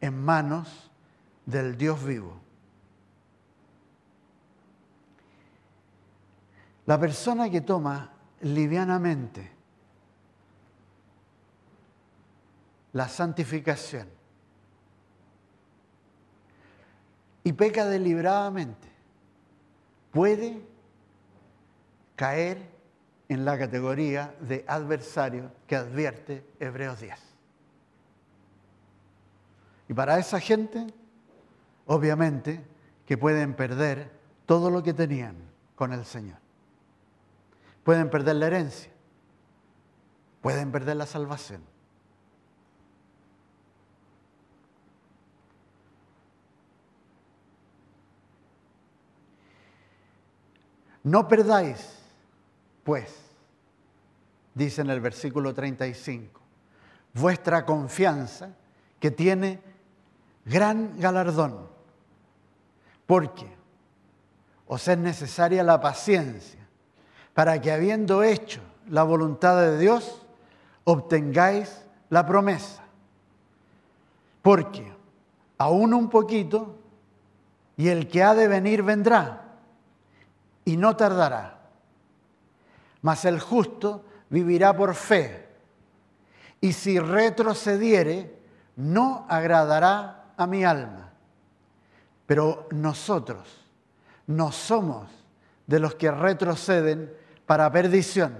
en 0.00 0.24
manos 0.24 0.90
del 1.44 1.76
Dios 1.76 2.02
vivo. 2.02 2.40
La 6.86 6.98
persona 6.98 7.50
que 7.50 7.60
toma 7.60 8.10
livianamente 8.40 9.57
la 12.92 13.08
santificación 13.08 14.08
y 17.44 17.52
peca 17.52 17.86
deliberadamente 17.86 18.88
puede 20.10 20.60
caer 22.16 22.68
en 23.28 23.44
la 23.44 23.58
categoría 23.58 24.34
de 24.40 24.64
adversario 24.66 25.50
que 25.66 25.76
advierte 25.76 26.44
Hebreos 26.60 27.00
10. 27.00 27.18
Y 29.88 29.94
para 29.94 30.18
esa 30.18 30.40
gente, 30.40 30.86
obviamente, 31.86 32.62
que 33.06 33.16
pueden 33.16 33.54
perder 33.54 34.10
todo 34.44 34.70
lo 34.70 34.82
que 34.82 34.92
tenían 34.92 35.36
con 35.74 35.92
el 35.92 36.04
Señor. 36.04 36.38
Pueden 37.84 38.10
perder 38.10 38.36
la 38.36 38.48
herencia, 38.48 38.92
pueden 40.42 40.70
perder 40.70 40.96
la 40.96 41.06
salvación. 41.06 41.62
No 51.08 51.26
perdáis 51.26 51.98
pues, 52.84 53.14
dice 54.52 54.82
en 54.82 54.90
el 54.90 55.00
versículo 55.00 55.54
35, 55.54 56.38
vuestra 57.14 57.64
confianza 57.64 58.50
que 59.00 59.10
tiene 59.10 59.58
gran 60.44 61.00
galardón, 61.00 61.66
porque 63.06 63.46
os 64.66 64.86
es 64.86 64.98
necesaria 64.98 65.62
la 65.62 65.80
paciencia 65.80 66.60
para 67.32 67.58
que 67.58 67.72
habiendo 67.72 68.22
hecho 68.22 68.60
la 68.90 69.02
voluntad 69.02 69.58
de 69.62 69.78
Dios, 69.78 70.26
obtengáis 70.84 71.86
la 72.10 72.26
promesa. 72.26 72.82
Porque 74.42 74.92
aún 75.56 75.94
un 75.94 76.10
poquito 76.10 76.76
y 77.78 77.88
el 77.88 78.08
que 78.08 78.22
ha 78.22 78.34
de 78.34 78.46
venir 78.46 78.82
vendrá 78.82 79.47
y 80.68 80.76
no 80.76 80.94
tardará. 80.94 81.60
Mas 83.00 83.24
el 83.24 83.40
justo 83.40 84.04
vivirá 84.28 84.76
por 84.76 84.94
fe 84.94 85.48
y 86.60 86.74
si 86.74 86.98
retrocediere, 87.00 88.38
no 88.76 89.24
agradará 89.30 90.34
a 90.36 90.46
mi 90.46 90.64
alma. 90.64 91.10
Pero 92.26 92.68
nosotros 92.72 93.48
no 94.26 94.52
somos 94.52 95.08
de 95.66 95.80
los 95.80 95.94
que 95.94 96.10
retroceden 96.10 97.14
para 97.46 97.72
perdición, 97.72 98.36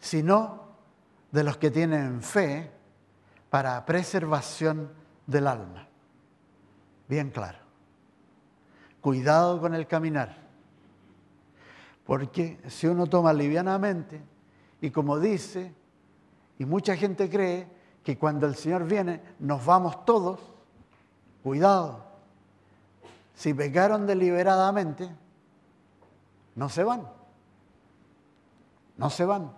sino 0.00 0.72
de 1.30 1.44
los 1.44 1.56
que 1.56 1.70
tienen 1.70 2.20
fe 2.20 2.68
para 3.48 3.86
preservación 3.86 4.90
del 5.24 5.46
alma. 5.46 5.86
Bien 7.06 7.30
claro. 7.30 7.58
Cuidado 9.00 9.60
con 9.60 9.76
el 9.76 9.86
caminar. 9.86 10.41
Porque 12.04 12.60
si 12.68 12.86
uno 12.86 13.06
toma 13.06 13.32
livianamente, 13.32 14.20
y 14.80 14.90
como 14.90 15.20
dice, 15.20 15.72
y 16.58 16.64
mucha 16.64 16.96
gente 16.96 17.30
cree 17.30 17.66
que 18.02 18.18
cuando 18.18 18.46
el 18.46 18.56
Señor 18.56 18.84
viene 18.84 19.20
nos 19.38 19.64
vamos 19.64 20.04
todos, 20.04 20.40
cuidado, 21.42 22.04
si 23.34 23.54
pecaron 23.54 24.06
deliberadamente, 24.06 25.08
no 26.56 26.68
se 26.68 26.82
van, 26.82 27.08
no 28.96 29.08
se 29.08 29.24
van. 29.24 29.52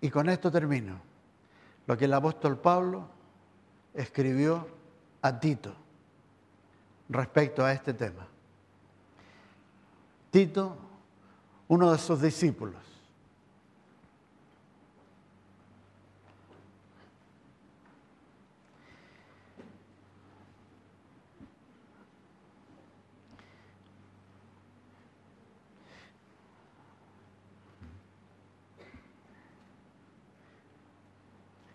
Y 0.00 0.08
con 0.08 0.30
esto 0.30 0.50
termino. 0.50 0.98
Lo 1.86 1.96
que 1.96 2.06
el 2.06 2.14
apóstol 2.14 2.58
Pablo 2.58 3.06
escribió 3.92 4.66
a 5.20 5.38
Tito 5.38 5.74
respecto 7.10 7.64
a 7.64 7.72
este 7.72 7.92
tema. 7.92 8.26
Tito, 10.30 10.76
uno 11.68 11.90
de 11.90 11.98
sus 11.98 12.22
discípulos. 12.22 12.90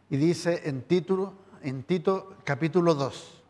Y 0.09 0.17
dice 0.17 0.61
en, 0.69 0.83
título, 0.83 1.33
en 1.61 1.83
Tito 1.83 2.37
capítulo 2.45 2.95
2, 2.95 3.43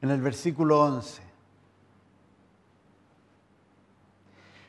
en 0.00 0.10
el 0.10 0.20
versículo 0.20 0.80
11. 0.82 1.22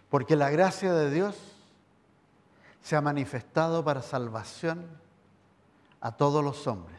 Porque 0.10 0.36
la 0.36 0.50
gracia 0.50 0.94
de 0.94 1.12
Dios 1.12 1.36
se 2.82 2.96
ha 2.96 3.02
manifestado 3.02 3.84
para 3.84 4.02
salvación 4.02 4.88
a 6.02 6.12
todos 6.14 6.44
los 6.44 6.66
hombres. 6.66 6.98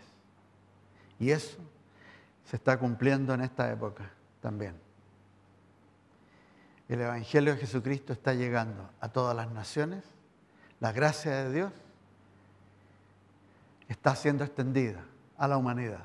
Y 1.18 1.30
eso 1.30 1.58
se 2.44 2.56
está 2.56 2.78
cumpliendo 2.78 3.34
en 3.34 3.42
esta 3.42 3.70
época 3.70 4.10
también. 4.40 4.74
El 6.88 7.00
Evangelio 7.00 7.54
de 7.54 7.60
Jesucristo 7.60 8.12
está 8.12 8.34
llegando 8.34 8.90
a 9.00 9.08
todas 9.08 9.36
las 9.36 9.50
naciones. 9.50 10.04
La 10.80 10.92
gracia 10.92 11.32
de 11.44 11.52
Dios 11.52 11.72
está 13.88 14.16
siendo 14.16 14.44
extendida 14.44 15.04
a 15.36 15.46
la 15.46 15.56
humanidad. 15.56 16.04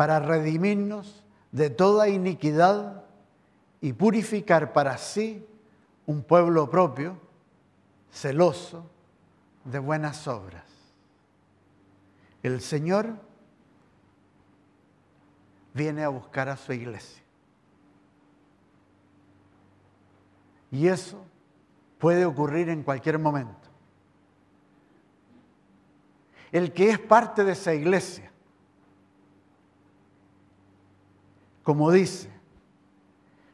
para 0.00 0.18
redimirnos 0.18 1.22
de 1.52 1.68
toda 1.68 2.08
iniquidad 2.08 3.04
y 3.82 3.92
purificar 3.92 4.72
para 4.72 4.96
sí 4.96 5.46
un 6.06 6.22
pueblo 6.22 6.70
propio, 6.70 7.18
celoso 8.10 8.90
de 9.62 9.78
buenas 9.78 10.26
obras. 10.26 10.64
El 12.42 12.62
Señor 12.62 13.14
viene 15.74 16.02
a 16.02 16.08
buscar 16.08 16.48
a 16.48 16.56
su 16.56 16.72
iglesia. 16.72 17.22
Y 20.70 20.88
eso 20.88 21.22
puede 21.98 22.24
ocurrir 22.24 22.70
en 22.70 22.84
cualquier 22.84 23.18
momento. 23.18 23.68
El 26.52 26.72
que 26.72 26.88
es 26.88 26.98
parte 26.98 27.44
de 27.44 27.52
esa 27.52 27.74
iglesia 27.74 28.29
como 31.62 31.90
dice, 31.90 32.30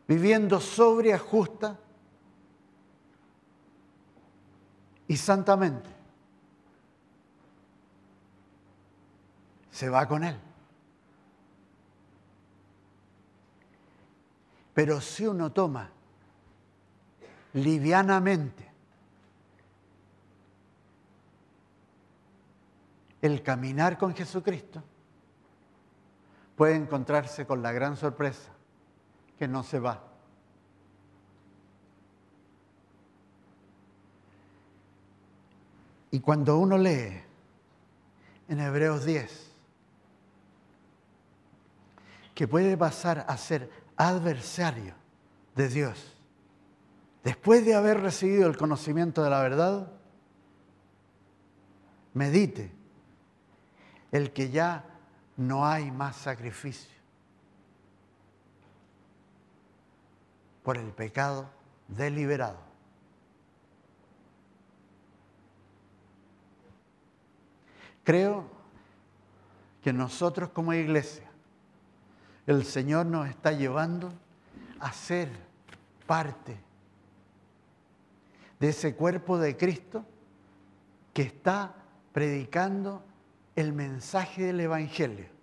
viviendo 0.07 0.61
sobria, 0.61 1.19
justa 1.19 1.79
y 5.09 5.17
santamente. 5.17 5.91
Se 9.71 9.89
va 9.89 10.07
con 10.07 10.25
él. 10.25 10.37
Pero 14.73 15.01
si 15.01 15.27
uno 15.27 15.53
toma 15.53 15.91
livianamente 17.55 18.71
el 23.23 23.43
caminar 23.43 23.99
con 23.99 24.15
Jesucristo, 24.15 24.83
puede 26.57 26.75
encontrarse 26.75 27.47
con 27.47 27.63
la 27.63 27.71
gran 27.73 27.97
sorpresa 27.97 28.51
que 29.39 29.47
no 29.47 29.63
se 29.63 29.79
va. 29.79 30.03
Y 36.11 36.21
cuando 36.21 36.59
uno 36.59 36.79
lee 36.79 37.23
en 38.49 38.61
Hebreos 38.61 39.05
10 39.05 39.53
que 42.35 42.49
puede 42.49 42.77
pasar 42.77 43.27
a 43.29 43.37
ser 43.37 43.71
adversario 43.97 44.95
de 45.55 45.69
Dios 45.69 46.17
después 47.23 47.65
de 47.67 47.75
haber 47.75 48.01
recibido 48.01 48.47
el 48.47 48.57
conocimiento 48.57 49.23
de 49.23 49.31
la 49.31 49.43
verdad, 49.43 49.93
medite 52.15 52.73
el 54.13 54.33
que 54.33 54.51
ya 54.51 54.96
no 55.37 55.67
hay 55.67 55.91
más 55.91 56.17
sacrificio 56.17 56.97
por 60.63 60.79
el 60.79 60.91
pecado 60.91 61.49
deliberado. 61.89 62.59
Creo 68.03 68.49
que 69.83 69.93
nosotros 69.93 70.51
como 70.51 70.73
iglesia, 70.73 71.29
el 72.47 72.65
Señor 72.65 73.07
nos 73.07 73.29
está 73.29 73.53
llevando 73.53 74.13
a 74.81 74.93
ser 74.93 75.29
parte 76.07 76.57
de 78.59 78.69
ese 78.69 78.95
cuerpo 78.95 79.39
de 79.39 79.57
Cristo 79.57 80.05
que 81.13 81.23
está 81.23 81.75
predicando 82.13 83.05
el 83.57 83.73
mensaje 83.73 84.45
del 84.45 84.61
Evangelio. 84.61 85.37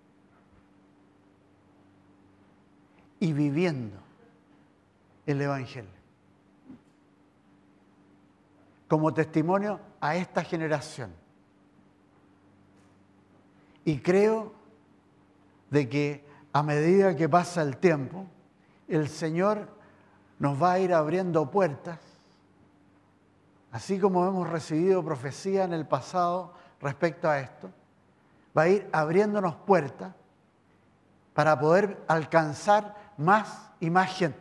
y 3.24 3.32
viviendo 3.32 3.96
el 5.24 5.40
Evangelio. 5.40 5.90
Como 8.86 9.14
testimonio 9.14 9.80
a 9.98 10.14
esta 10.16 10.44
generación. 10.44 11.10
Y 13.82 13.98
creo 14.00 14.52
de 15.70 15.88
que 15.88 16.24
a 16.52 16.62
medida 16.62 17.16
que 17.16 17.26
pasa 17.26 17.62
el 17.62 17.78
tiempo, 17.78 18.26
el 18.88 19.08
Señor 19.08 19.70
nos 20.38 20.62
va 20.62 20.72
a 20.72 20.78
ir 20.80 20.92
abriendo 20.92 21.50
puertas, 21.50 22.00
así 23.72 23.98
como 23.98 24.28
hemos 24.28 24.50
recibido 24.50 25.02
profecía 25.02 25.64
en 25.64 25.72
el 25.72 25.86
pasado 25.86 26.52
respecto 26.78 27.26
a 27.30 27.40
esto, 27.40 27.70
va 28.56 28.62
a 28.62 28.68
ir 28.68 28.88
abriéndonos 28.92 29.56
puertas 29.56 30.14
para 31.34 31.58
poder 31.58 32.02
alcanzar 32.06 33.12
más 33.16 33.70
y 33.80 33.90
más 33.90 34.16
gente. 34.16 34.38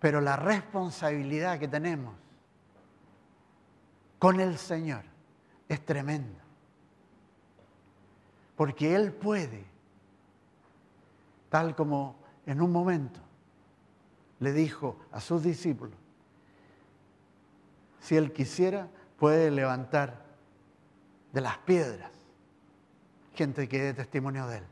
Pero 0.00 0.20
la 0.20 0.36
responsabilidad 0.36 1.58
que 1.58 1.66
tenemos 1.66 2.14
con 4.18 4.40
el 4.40 4.56
Señor 4.56 5.02
es 5.68 5.84
tremenda. 5.84 6.40
Porque 8.56 8.94
Él 8.94 9.12
puede, 9.12 9.64
tal 11.48 11.74
como 11.74 12.16
en 12.46 12.60
un 12.60 12.72
momento 12.72 13.20
le 14.40 14.52
dijo 14.52 14.96
a 15.10 15.20
sus 15.20 15.42
discípulos, 15.42 15.96
si 18.00 18.16
Él 18.16 18.32
quisiera, 18.32 18.88
puede 19.18 19.50
levantar 19.50 20.24
de 21.32 21.40
las 21.40 21.58
piedras 21.58 22.10
gente 23.34 23.68
que 23.68 23.82
dé 23.82 23.94
testimonio 23.94 24.46
de 24.48 24.58
Él. 24.58 24.64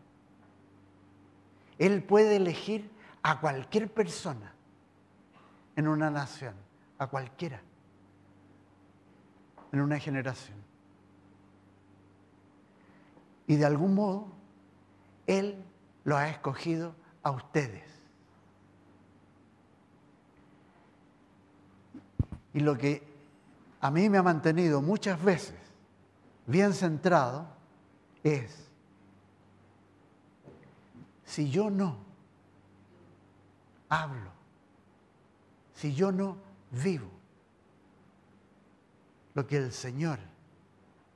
Él 1.78 2.03
puede 2.03 2.36
elegir 2.36 2.90
a 3.22 3.40
cualquier 3.40 3.92
persona 3.92 4.53
en 5.76 5.86
una 5.86 6.11
nación, 6.11 6.55
a 6.99 7.07
cualquiera, 7.07 7.61
en 9.70 9.80
una 9.80 9.99
generación. 10.01 10.57
Y 13.47 13.57
de 13.57 13.66
algún 13.66 13.94
modo, 13.94 14.32
Él 15.28 15.62
lo 16.03 16.16
ha 16.16 16.28
escogido 16.28 16.94
a 17.22 17.30
ustedes. 17.30 17.84
Y 22.53 22.61
lo 22.61 22.76
que 22.76 23.15
a 23.80 23.90
mí 23.90 24.08
me 24.08 24.18
ha 24.18 24.22
mantenido 24.22 24.82
muchas 24.82 25.22
veces 25.22 25.54
bien 26.46 26.72
centrado 26.72 27.46
es, 28.22 28.68
si 31.24 31.50
yo 31.50 31.70
no 31.70 31.98
hablo, 33.88 34.30
si 35.74 35.94
yo 35.94 36.12
no 36.12 36.38
vivo 36.70 37.10
lo 39.34 39.46
que 39.46 39.58
el 39.58 39.72
Señor 39.72 40.18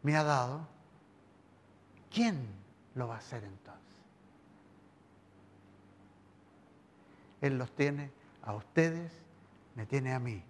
me 0.02 0.16
ha 0.16 0.24
dado, 0.24 0.66
¿quién 2.10 2.46
lo 2.94 3.08
va 3.08 3.16
a 3.16 3.18
hacer 3.18 3.44
entonces? 3.44 3.80
Él 7.40 7.56
los 7.56 7.74
tiene 7.74 8.10
a 8.42 8.54
ustedes, 8.54 9.12
me 9.74 9.86
tiene 9.86 10.12
a 10.12 10.18
mí. 10.18 10.42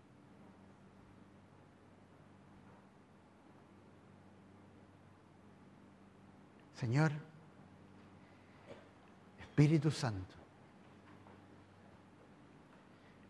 Señor, 6.81 7.13
Espíritu 9.39 9.91
Santo, 9.91 10.35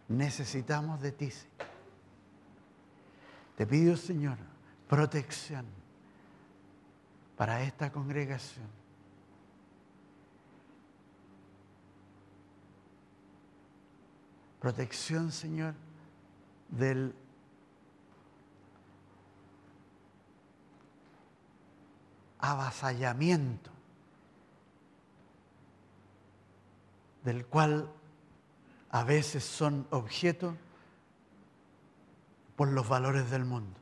necesitamos 0.07 1.01
de 1.01 1.11
ti. 1.11 1.32
Te 3.57 3.66
pido, 3.66 3.96
Señor, 3.96 4.38
protección 4.88 5.66
para 7.36 7.64
esta 7.64 7.90
congregación. 7.90 8.68
Protección, 14.61 15.32
Señor, 15.32 15.74
del 16.68 17.12
avasallamiento 22.41 23.70
del 27.24 27.47
cual 27.47 27.91
a 28.91 29.05
veces 29.05 29.45
son 29.45 29.86
objeto 29.91 30.57
por 32.57 32.68
los 32.68 32.88
valores 32.88 33.30
del 33.30 33.45
mundo. 33.45 33.78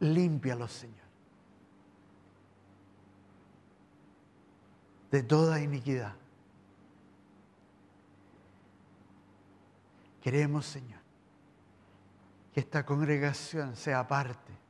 Límpialos, 0.00 0.72
Señor, 0.72 1.06
de 5.10 5.22
toda 5.22 5.60
iniquidad. 5.60 6.14
Queremos, 10.20 10.66
Señor, 10.66 11.00
que 12.52 12.60
esta 12.60 12.84
congregación 12.84 13.76
sea 13.76 14.06
parte 14.06 14.65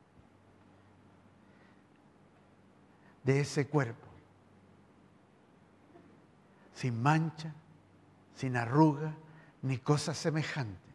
de 3.27 3.41
ese 3.41 3.67
cuerpo, 3.67 4.07
sin 6.73 7.03
mancha, 7.03 7.53
sin 8.33 8.55
arruga, 8.55 9.13
ni 9.63 9.79
cosa 9.79 10.13
semejante, 10.13 10.89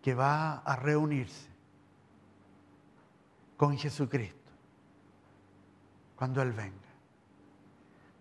que 0.00 0.14
va 0.14 0.58
a 0.58 0.76
reunirse 0.76 1.48
con 3.56 3.76
Jesucristo 3.76 4.52
cuando 6.14 6.42
Él 6.42 6.52
venga. 6.52 6.76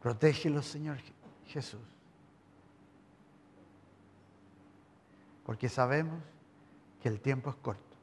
Protégelo, 0.01 0.63
Señor 0.63 0.97
Jesús. 1.45 1.79
Porque 5.45 5.69
sabemos 5.69 6.23
que 7.03 7.09
el 7.09 7.21
tiempo 7.21 7.51
es 7.51 7.55
corto. 7.57 7.97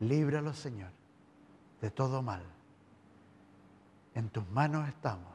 Líbralo, 0.00 0.52
Señor, 0.52 0.99
de 1.80 1.90
todo 1.90 2.22
mal. 2.22 2.42
En 4.14 4.28
tus 4.30 4.48
manos 4.50 4.88
estamos. 4.88 5.32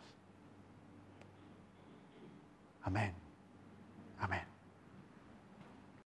Amén. 2.84 3.14
Amén. 4.20 4.55